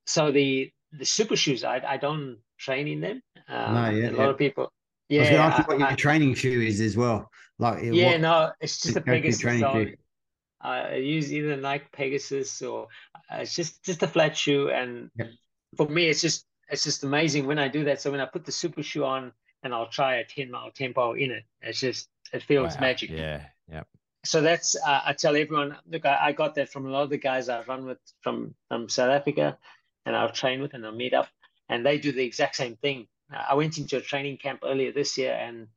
[0.05, 3.21] so the the super shoes, I I don't train in them.
[3.49, 4.29] Um, No, yeah, a lot yeah.
[4.29, 4.63] of people.
[4.63, 6.95] I was going to Yeah, ask you what I- your I- training shoe is as
[6.95, 7.29] well.
[7.59, 9.41] Like, yeah, what, no, it's just the biggest.
[9.41, 9.95] Training shoe?
[10.61, 12.87] I use either Nike Pegasus or
[13.31, 14.69] uh, it's just just a flat shoe.
[14.69, 15.29] And Yep.
[15.77, 18.01] for me, it's just it's just amazing when I do that.
[18.01, 19.31] So when I put the super shoe on
[19.63, 22.81] and I'll try a 10 mile tempo in it, it's just it feels Wow.
[22.81, 23.09] magic.
[23.09, 23.45] Yeah.
[23.69, 23.83] Yeah.
[24.25, 27.09] So that's uh, I tell everyone, look, I, I got that from a lot of
[27.09, 29.57] the guys I run with from from South Africa,
[30.05, 31.29] and I'll train with and I'll meet up,
[31.69, 33.07] and they do the exact same thing.
[33.29, 35.67] I went into a training camp earlier this year, and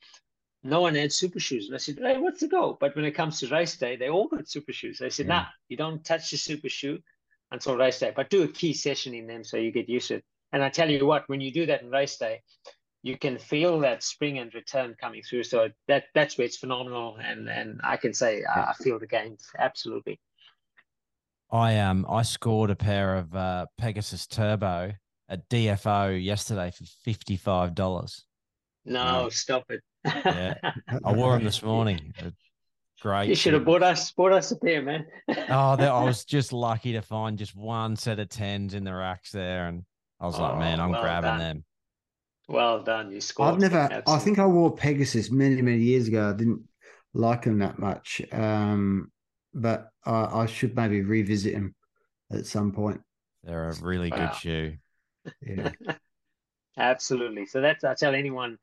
[0.63, 3.13] no one had super shoes, and I said, "Hey, what's the go?" But when it
[3.13, 4.99] comes to race day, they all got super shoes.
[4.99, 5.35] They said, Yeah.
[5.41, 7.03] "Nah, you don't touch the super shoe
[7.51, 10.17] until race day, but do a key session in them so you get used to
[10.17, 12.43] it." And I tell you what, when you do that in race day,
[13.03, 15.45] you can feel that spring and return coming through.
[15.45, 19.07] So that that's where it's phenomenal, and and I can say I I feel the
[19.07, 20.21] gains absolutely.
[21.51, 24.93] I um I scored a pair of uh, Pegasus Turbo
[25.29, 28.25] at DFO yesterday for fifty five dollars.
[28.85, 29.29] No, Wow.
[29.31, 29.83] stop it.
[30.05, 30.55] Yeah.
[31.05, 32.15] I wore them this morning.
[33.01, 33.29] Great.
[33.29, 35.07] You should have bought us bought us a pair, man.
[35.29, 38.95] Oh, that, I was just lucky to find just one set of tens in the
[38.95, 39.85] racks there, and
[40.21, 41.39] I was like, man, Oh, I'm well grabbing done.
[41.39, 41.65] them.
[42.49, 43.11] well done.
[43.11, 43.55] You scored.
[43.55, 44.03] I've never.
[44.07, 46.29] I think I wore Pegasus many many years ago.
[46.31, 46.63] I didn't
[47.15, 49.11] like them that much, um,
[49.55, 51.75] but I, I should maybe revisit them
[52.31, 53.01] at some point.
[53.45, 54.27] They're a really Wow.
[54.29, 54.77] good shoe.
[55.43, 55.71] Yeah,
[56.77, 57.47] Absolutely.
[57.47, 58.59] So that's I tell anyone,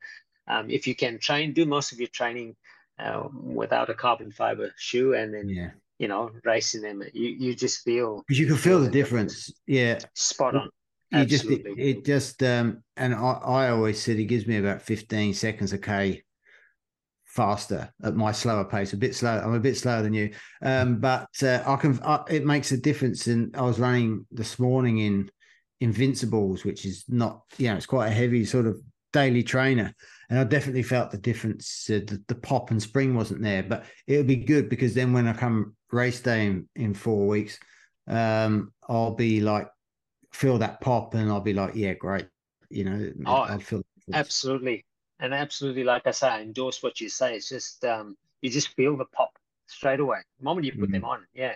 [0.48, 2.56] um, if you can train, do most of your training
[2.98, 7.54] uh, without a carbon fiber shoe, and then yeah, you know racing them, you you
[7.54, 9.52] just feel because you can feel the difference.
[9.66, 10.70] Yeah, spot on.
[11.10, 11.90] you just it, Absolutely.
[11.90, 15.78] it just um, and I, I always said it gives me about fifteen seconds a
[15.78, 16.22] k
[17.28, 18.92] faster at my slower pace.
[18.94, 19.38] A bit slow.
[19.38, 20.30] I'm a bit slower than you,
[20.62, 22.00] um, but uh, I can.
[22.02, 23.26] I, it makes a difference.
[23.26, 25.30] And I was running this morning in
[25.80, 28.80] Invincibles, which is not, you know, it's quite a heavy sort of
[29.12, 29.94] daily trainer.
[30.30, 31.88] And I definitely felt the difference.
[31.88, 35.26] Uh, the, the pop and spring wasn't there, but it'll be good because then when
[35.26, 37.58] I come race day in, in four weeks,
[38.06, 39.68] um, I'll be like,
[40.32, 42.26] feel that pop and I'll be like, yeah, great.
[42.68, 43.82] You know, Oh, I'll feel.
[44.12, 44.84] Absolutely.
[45.20, 47.34] And absolutely, like I say, I endorse what you say.
[47.34, 49.30] It's just um, you just feel the pop
[49.66, 51.26] straight away the moment you put them on.
[51.34, 51.54] Yeah.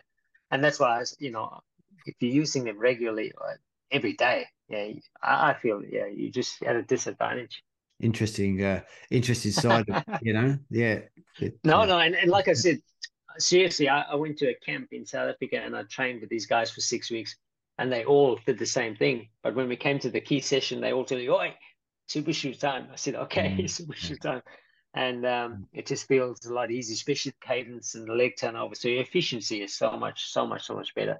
[0.50, 1.60] And that's why I, you know,
[2.06, 3.54] if you're using them regularly uh,
[3.90, 4.88] every day, yeah,
[5.22, 7.62] I, I feel yeah, you just at a disadvantage.
[8.02, 8.80] Interesting, uh,
[9.10, 11.00] interesting side of, you know, yeah.
[11.38, 12.80] It, No, no, and, and like I said,
[13.38, 16.46] seriously, I, I went to a camp in South Africa and I trained with these
[16.46, 17.36] guys for six weeks,
[17.78, 19.28] and they all did the same thing.
[19.42, 21.54] But when we came to the key session, they all told me, "Oi,
[22.06, 24.42] super shoe time." I said, "Okay, Mm, super shoe time."
[24.94, 28.74] And um, it just feels a lot easier, especially cadence and the leg turnover.
[28.74, 31.18] So your efficiency is so much, so much, so much better.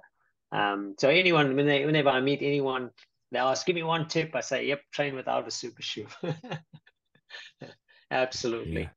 [0.51, 2.91] Um, so anyone, when they, whenever I meet anyone,
[3.33, 6.07] they ask, "Give me one tip." I say, "Yep, train without a super shoe."
[8.11, 8.81] Absolutely.
[8.83, 8.89] Yeah.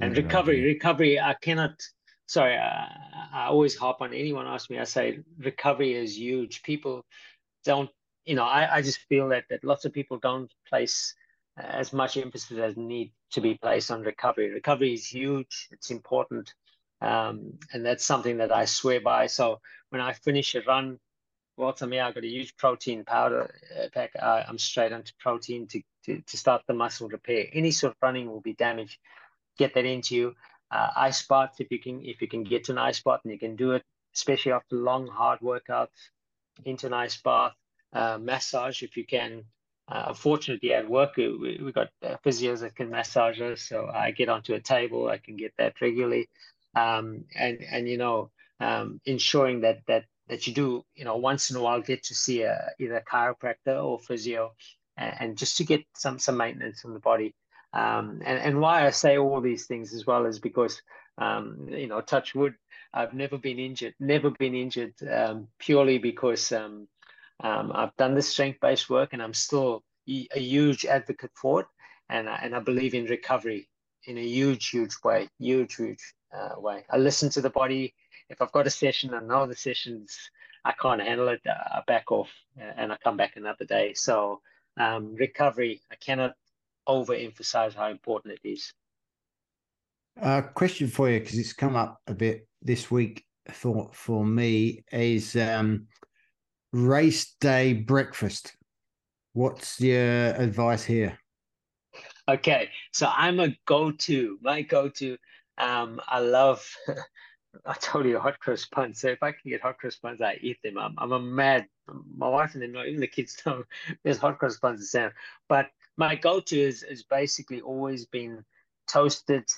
[0.00, 1.80] And Good recovery, recovery, I cannot.
[2.26, 2.88] Sorry, I,
[3.32, 4.78] I always harp on anyone asks me.
[4.78, 6.62] I say recovery is huge.
[6.62, 7.04] People
[7.64, 7.90] don't,
[8.24, 11.14] you know, I, I just feel that that lots of people don't place
[11.56, 14.50] as much emphasis as need to be placed on recovery.
[14.50, 15.68] Recovery is huge.
[15.70, 16.54] It's important,
[17.02, 19.26] um, and that's something that I swear by.
[19.26, 19.60] So
[19.90, 20.98] when I finish a run,
[21.86, 24.10] me, I've got a huge protein powder uh, pack.
[24.20, 27.46] I, I'm straight onto protein to, to to start the muscle repair.
[27.52, 28.98] Any sort of running will be damaged.
[29.58, 30.34] Get that into you.
[30.70, 33.32] Uh, ice baths, if you can, if you can get to an ice bath and
[33.32, 33.84] you can do it,
[34.14, 36.10] especially after long hard workouts,
[36.64, 37.52] into an ice bath.
[37.92, 39.44] Uh, massage, if you can.
[39.88, 43.90] Uh, unfortunately, at work, we, we we got uh, physios that can massage us, so
[43.92, 45.08] I get onto a table.
[45.08, 46.28] I can get that regularly,
[46.76, 48.30] um, and and you know,
[48.60, 52.14] um, ensuring that that that you do, you know, once in a while get to
[52.14, 54.54] see a either a chiropractor or physio,
[54.96, 57.34] and, and just to get some some maintenance on the body.
[57.72, 60.80] Um, and and why I say all these things as well is because
[61.20, 62.54] um, you know, touch wood,
[62.92, 66.88] I've never been injured, never been injured, um, purely because um,
[67.40, 71.66] um, I've done this strength-based work, and I'm still a huge advocate for it,
[72.08, 73.68] and and I believe in recovery
[74.06, 76.84] in a huge, huge way, huge, huge uh, way.
[76.90, 77.94] I listen to the body.
[78.30, 80.30] If I've got a session, I know the sessions
[80.64, 83.92] I can't handle it, I back off and I come back another day.
[83.94, 84.40] So
[84.78, 86.34] um, recovery, I cannot
[86.88, 88.72] overemphasize how important it is.
[90.22, 94.84] Uh, question for you because it's come up a bit this week for for me
[94.92, 95.86] is um,
[96.72, 98.56] race day breakfast.
[99.32, 101.18] What's your advice here?
[102.28, 104.38] Okay, so I'm a go-to.
[104.40, 105.16] My go-to.
[105.58, 106.64] Um, I love.
[107.66, 109.00] I told you hot cross buns.
[109.00, 110.78] So if I can get hot cross buns, I eat them.
[110.78, 111.66] I'm, I'm a mad.
[112.16, 113.64] My wife and them, know, even the kids know
[114.04, 115.12] there's hot cross buns in Sam.
[115.48, 118.44] But my go-to is is basically always been
[118.88, 119.48] toasted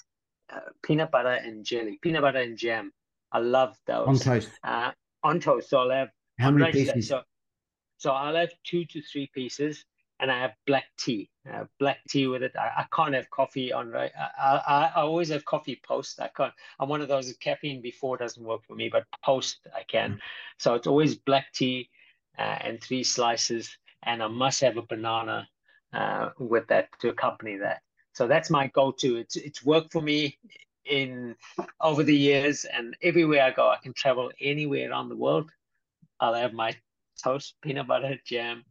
[0.53, 2.93] uh, peanut butter and jelly, peanut butter and jam.
[3.31, 4.51] I love those On toast.
[4.65, 5.71] uh, on toast.
[5.71, 7.09] So I'll have How many pieces?
[7.09, 7.23] So,
[7.99, 9.85] so I'll have two to three pieces,
[10.23, 11.29] and I have black tea.
[11.47, 12.53] I have black tea with it.
[12.57, 13.91] I, I can't have coffee on.
[13.91, 14.09] ra-
[14.39, 16.21] I, I I always have coffee post.
[16.21, 16.55] I can't.
[16.79, 20.21] I'm one of those caffeine before doesn't work for me, but post I can.
[20.59, 21.91] So it's always black tea
[22.39, 25.49] uh, and three slices, and I must have a banana
[25.93, 27.83] uh, with that to accompany that.
[28.15, 29.17] So that's my go-to.
[29.17, 30.39] It's it's worked for me
[30.85, 31.35] in
[31.81, 35.51] over the years, and everywhere I go, I can travel anywhere around the world.
[36.21, 36.77] I'll have my
[37.25, 38.65] toast, peanut butter, jam,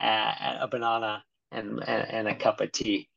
[0.00, 1.22] uh, a banana,
[1.52, 3.08] and, and a cup of tea.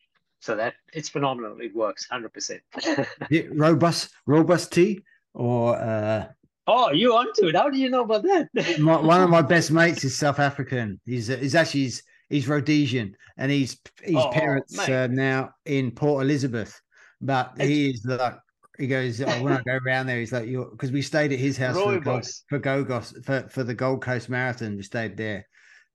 [0.41, 1.57] So that it's phenomenal.
[1.59, 2.61] It works hundred percent.
[3.29, 5.01] Is rooibos rooibos tea
[5.33, 6.27] or uh,
[6.71, 7.55] Oh, you onto it?
[7.55, 8.47] How do you know about that?
[8.79, 10.99] my, one of my best mates is South African.
[11.03, 16.23] He's he's actually he's, he's Rhodesian and he's his Oh, parents are now in Port
[16.23, 16.79] Elizabeth.
[17.21, 18.35] But he is like
[18.77, 21.39] he goes oh, when I go around there, he's like you because we stayed at
[21.39, 24.77] his house for, the Gold, for Gogos for, for the Gold Coast Marathon.
[24.77, 25.47] We stayed there.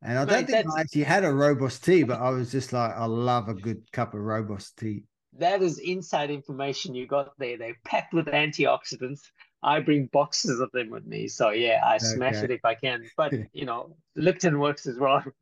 [0.05, 2.73] And I don't Mate, think I actually had a rooibos tea, but I was just
[2.73, 5.05] like, I love a good cup of rooibos tea.
[5.35, 7.59] that is inside information you got there.
[7.59, 9.21] They're packed with antioxidants.
[9.63, 11.29] I bring boxes of them with me.
[11.29, 13.11] So yeah, I smash it if I can.
[13.17, 15.25] But you know, Lipton works as well.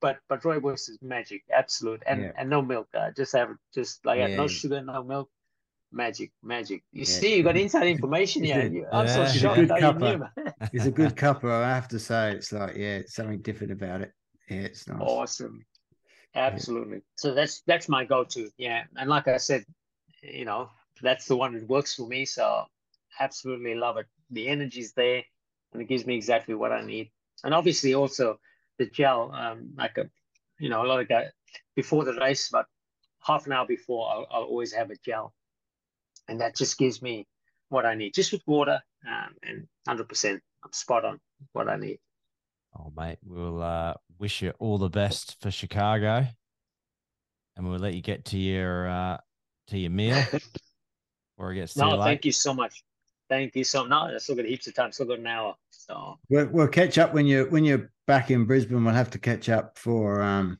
[0.00, 2.32] But but rooibos is magic, absolute, and Yeah.
[2.36, 2.88] and no milk.
[2.94, 4.28] Uh, just have just like Yeah.
[4.32, 5.30] no sugar, no milk.
[5.94, 6.82] Magic, magic.
[6.90, 7.04] You Yeah.
[7.20, 8.62] see, you got inside information It's here.
[8.66, 9.24] a- You- I'm so yeah.
[9.26, 10.18] It's a shocked good how you knew.
[10.18, 10.54] man.
[10.72, 12.32] It's a good cup, I have to say.
[12.32, 14.12] It's like, yeah, it's something different about it.
[14.50, 14.98] Yeah, it's nice.
[15.00, 15.64] Awesome.
[16.34, 17.00] Absolutely.
[17.16, 18.50] So that's that's my go-to.
[18.58, 18.82] Yeah.
[18.96, 19.64] And like I said,
[20.22, 20.68] you know,
[21.00, 22.24] that's the one that works for me.
[22.24, 22.64] So
[23.20, 24.06] absolutely love it.
[24.30, 25.22] The energy's there
[25.72, 27.12] and it gives me exactly what I need.
[27.44, 28.40] And obviously also
[28.78, 30.10] the gel, um, like a
[30.58, 31.30] you know, a lot of guys
[31.76, 32.66] before the race, but
[33.20, 35.34] half an hour before, I'll, I'll always have a gel.
[36.28, 37.26] And that just gives me
[37.68, 40.40] what I need, just with water, um, and 100%.
[40.64, 41.20] I'm spot on
[41.52, 41.98] what I need.
[42.78, 46.26] Oh, mate, we'll uh, wish you all the best for Chicago,
[47.56, 49.18] and we'll let you get to your uh,
[49.68, 50.14] to your meal
[51.36, 52.04] before it gets too No, late.
[52.04, 52.82] thank you so much.
[53.28, 53.90] Thank you so much.
[53.90, 54.90] No, I still got heaps of time.
[54.92, 55.54] Still got an hour.
[55.70, 58.82] So We'll, we'll catch up when you when you're back in Brisbane.
[58.84, 60.58] We'll have to catch up for um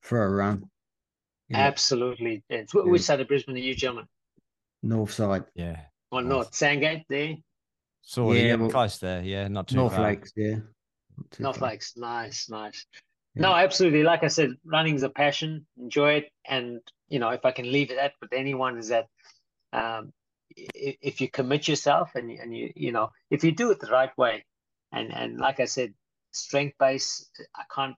[0.00, 0.70] for a run.
[1.48, 2.42] Yeah, absolutely.
[2.48, 3.04] It's, which Yeah.
[3.04, 4.06] side of Brisbane are you, gentlemen?
[4.82, 5.44] North side.
[5.54, 5.80] Yeah,
[6.10, 6.30] or Nice.
[6.30, 7.36] North Sandgate there.
[8.02, 9.22] Sort of, Yeah, yeah, well, close there.
[9.22, 10.04] Yeah, not too North far.
[10.04, 10.56] Lakes, yeah.
[11.16, 11.68] Not too North far.
[11.70, 12.86] Lakes, nice, nice.
[13.34, 13.42] Yeah.
[13.42, 14.02] No, absolutely.
[14.02, 15.66] Like I said, running's a passion.
[15.78, 19.06] Enjoy it, and you know, if I can leave it at with anyone, is that
[19.72, 20.12] um,
[20.56, 23.90] if you commit yourself and you- and you you know, if you do it the
[23.90, 24.44] right way,
[24.92, 25.94] and and like I said,
[26.32, 27.28] strength base.
[27.54, 27.94] I can't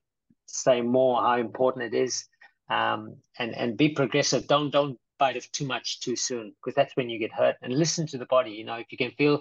[0.47, 2.27] say more how important it is.
[2.69, 4.47] Um, and and be progressive.
[4.47, 7.55] Don't don't bite off too much too soon because that's when you get hurt.
[7.63, 8.51] And listen to the body.
[8.51, 9.41] You know, if you can feel,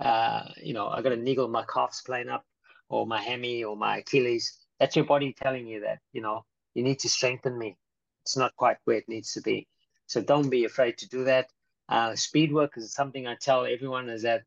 [0.00, 2.44] uh, you know, I got a niggle, my calf's playing up,
[2.88, 4.44] or my hammy, or my Achilles.
[4.80, 7.76] That's your body telling you that you know you need to strengthen me.
[8.24, 9.68] It's not quite where it needs to be.
[10.06, 11.46] So don't be afraid to do that.
[11.88, 14.42] Uh, speed work is something I tell everyone is that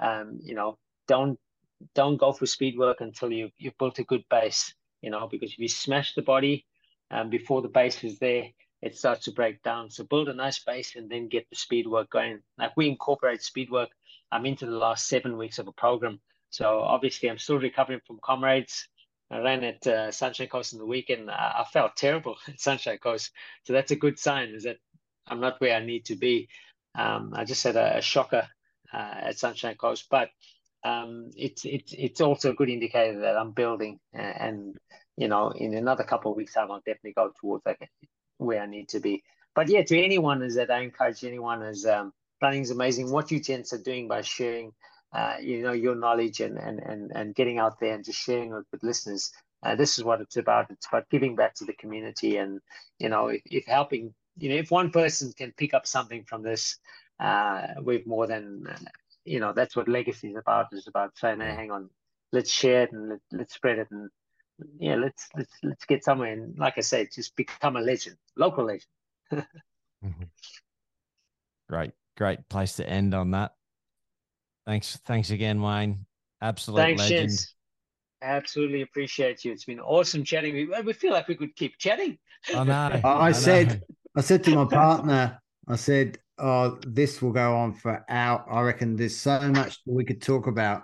[0.00, 1.38] um, you know don't
[1.94, 4.74] don't go for speed work until you you've built a good base.
[5.00, 6.66] You know because if you smash the body
[7.12, 8.46] um, before the base is there,
[8.82, 9.90] it starts to break down.
[9.90, 12.40] So build a nice base and then get the speed work going.
[12.58, 13.90] Like we incorporate speed work.
[14.30, 16.20] I'm into the last seven weeks of a program.
[16.50, 18.88] So obviously I'm still recovering from comrades.
[19.30, 21.30] I ran at uh, Sunshine Coast in the weekend.
[21.30, 23.30] I, I felt terrible at Sunshine Coast.
[23.64, 24.78] So that's a good sign is that
[25.26, 26.48] I'm not where I need to be.
[26.94, 28.48] Um, I just had a, a shocker
[28.92, 30.30] uh, at Sunshine Coast, but
[30.84, 34.76] um, it's it's it's also a good indicator that I'm building, uh, and
[35.16, 37.80] you know, in another couple of weeks' time, I'll definitely go towards like
[38.38, 39.22] where I need to be.
[39.54, 43.10] But yeah, to anyone is that I encourage anyone is um, running is amazing.
[43.10, 44.72] What you gents are doing by sharing,
[45.12, 48.52] uh, you know, your knowledge and and and and getting out there and just sharing
[48.52, 49.32] it with listeners.
[49.64, 50.70] Uh, this is what it's about.
[50.70, 52.60] It's about giving back to the community, and
[52.98, 56.42] you know, if, if helping, you know, if one person can pick up something from
[56.42, 56.76] this,
[57.18, 58.78] uh, we've more than, uh,
[59.24, 60.66] you know, that's what legacy is about.
[60.72, 61.90] Is about saying, hey, hang on,
[62.30, 64.10] let's share it and let, let's spread it, and
[64.78, 66.32] yeah, let's let's let's get somewhere.
[66.32, 69.46] And like I said, just become a legend, local legend.
[70.04, 70.30] Mhm.
[71.68, 73.54] Great, great place to end on that.
[74.66, 76.06] Thanks, thanks again, Wayne.
[76.40, 77.28] Absolute Thanks, legend.
[77.30, 77.54] gents.
[78.20, 79.52] Absolutely appreciate you.
[79.52, 80.54] It's been awesome chatting.
[80.54, 82.18] We, we feel like we could keep chatting.
[82.52, 82.74] I know.
[82.92, 83.34] I, I know.
[83.38, 83.82] said,
[84.16, 88.46] I said to my partner, I said, "Oh, this will go on for out.
[88.50, 90.82] I reckon there's so much we could talk about."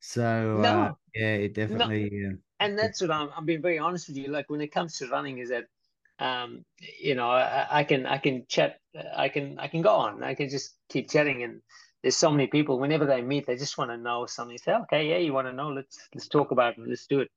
[0.00, 2.10] So uh, yeah, it definitely.
[2.30, 4.28] uh, and that's what I'm, I'm being very honest with you.
[4.28, 5.66] Like when it comes to running, is that
[6.18, 6.64] um,
[7.00, 8.80] you know I, I can I can chat,
[9.16, 11.60] I can I can go on, I can just keep chatting, and
[12.02, 12.78] there's so many people.
[12.78, 14.58] Whenever they meet, they just want to know something.
[14.58, 15.68] Say, okay, yeah, you want to know?
[15.68, 16.86] Let's let's talk about it.
[16.86, 17.30] Let's do it.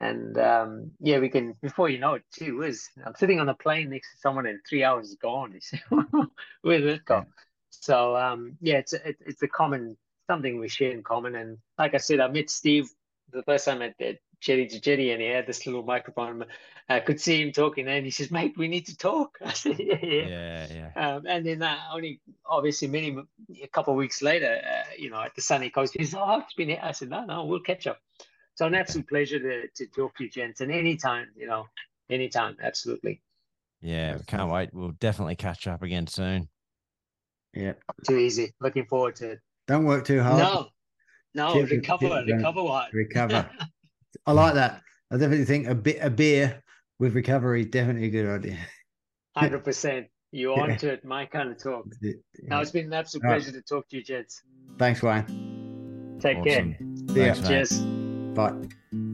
[0.00, 1.54] And um, yeah, we can.
[1.60, 4.60] Before you know it, gee whiz, I'm sitting on a plane next to someone, and
[4.68, 5.52] three hours is gone.
[5.54, 5.80] You say,
[6.62, 7.24] where did it go?
[7.70, 9.96] So um, yeah, it's a, it, it's a common
[10.28, 11.34] something we share in common.
[11.34, 12.88] And like I said, I met Steve
[13.32, 16.44] the first time at, at Jetty to Jetty, and he had this little microphone.
[16.88, 19.78] I could see him talking, and he says, "Mate, we need to talk." I said,
[19.78, 20.66] "Yeah, yeah." Yeah,
[20.96, 21.14] yeah.
[21.16, 23.16] Um, and then uh, only obviously many
[23.62, 26.40] a couple of weeks later, uh, you know, at the sunny coast, he said, "Oh,
[26.40, 27.98] it's been." I said, "No, no, we'll catch up."
[28.54, 31.66] So an absolute pleasure to to talk to you, gents, and anytime, you know,
[32.10, 33.20] anytime, absolutely.
[33.80, 34.70] Yeah, we can't wait.
[34.72, 36.48] We'll definitely catch up again soon.
[37.54, 37.74] yeah.
[38.06, 38.52] Too easy.
[38.60, 39.40] Looking forward to it.
[39.68, 40.38] Don't work too hard.
[40.38, 40.68] No,
[41.34, 42.36] no, Keep recover, keep it going.
[42.38, 42.92] recover what?
[42.92, 43.50] Recover.
[44.26, 44.82] I like that.
[45.10, 46.62] I definitely think a bit a beer
[46.98, 48.58] with recovery is definitely a good idea.
[49.36, 50.08] Hundred percent.
[50.30, 50.62] You Yeah.
[50.62, 51.86] on to it, my kind of talk.
[52.02, 52.12] Yeah.
[52.42, 53.42] No, it's been an absolute All right.
[53.42, 54.42] pleasure to talk to you, gents.
[54.78, 56.18] Thanks, Wayne.
[56.20, 56.60] Take care.
[56.62, 57.06] Awesome.
[57.08, 57.34] See ya.
[57.34, 57.48] Thanks, mate.
[57.48, 57.78] Cheers.
[58.34, 59.07] Bye.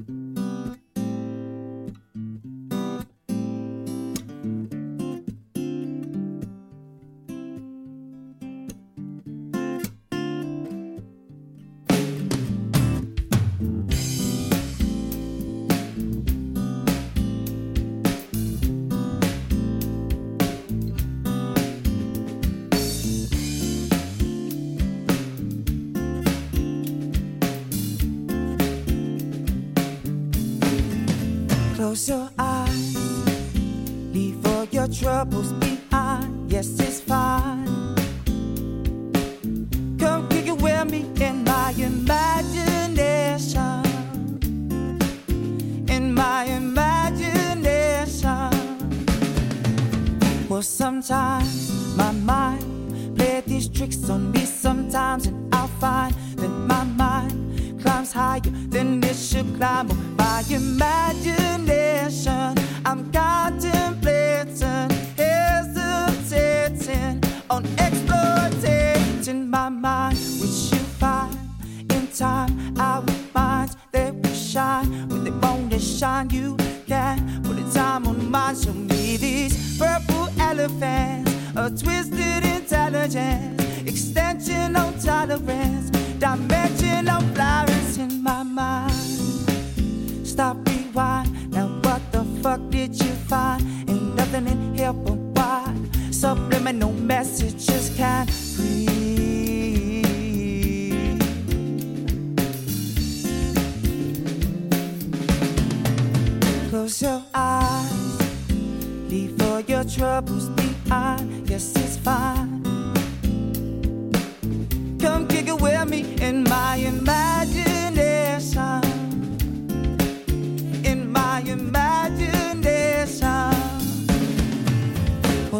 [35.32, 35.63] Your
[90.34, 91.52] Stop, rewind.
[91.52, 93.62] Now what the fuck did you find?
[93.88, 95.72] Ain't nothing in here but why?
[96.10, 98.28] Subliminal messages can't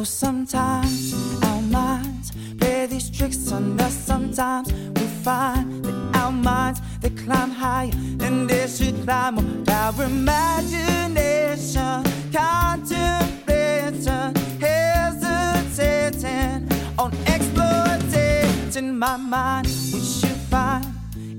[0.05, 1.15] Sometimes
[1.45, 3.95] our minds play these tricks on us.
[3.95, 7.91] Sometimes we find that our minds they climb higher
[8.21, 9.45] and they should climb up.
[9.69, 16.69] Our imagination, contemplation, hesitating
[16.99, 19.67] on exploiting my mind.
[19.67, 20.85] We should find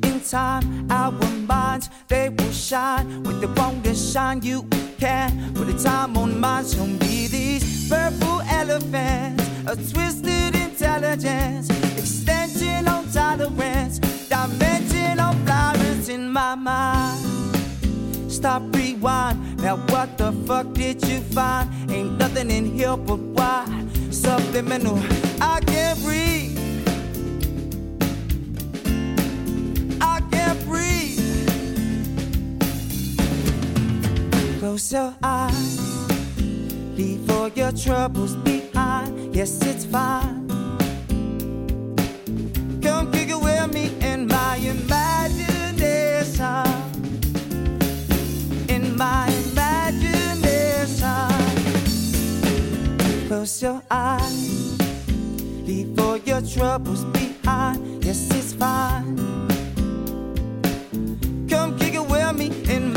[0.03, 4.41] in time our minds they will shine when they want to shine.
[4.41, 4.67] You
[4.97, 6.65] can put a time on mine.
[6.65, 13.99] Show me these purple elephants, a twisted intelligence, extension on tolerance,
[14.29, 18.31] dimension on flowers in my mind.
[18.31, 19.57] Stop, rewind.
[19.61, 21.69] Now what the fuck did you find?
[21.91, 23.65] Ain't nothing in here but why?
[24.11, 24.99] Subliminal.
[25.41, 26.64] I can't breathe.
[34.65, 35.77] Close your eyes.
[36.97, 39.35] Leave all your troubles behind.
[39.35, 40.47] Yes, it's fine.
[42.81, 46.65] Come it with me in my imagination.
[48.67, 51.29] In my imagination.
[53.27, 54.79] Close your eyes.
[55.67, 58.03] Leave all your troubles behind.
[58.03, 59.15] Yes, it's fine.
[61.47, 62.94] Come it with me in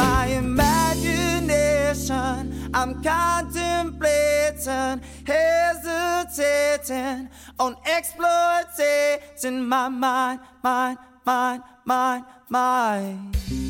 [1.88, 13.67] I'm contemplating, hesitating on exploiting my mind, mind, mind, mind, mind.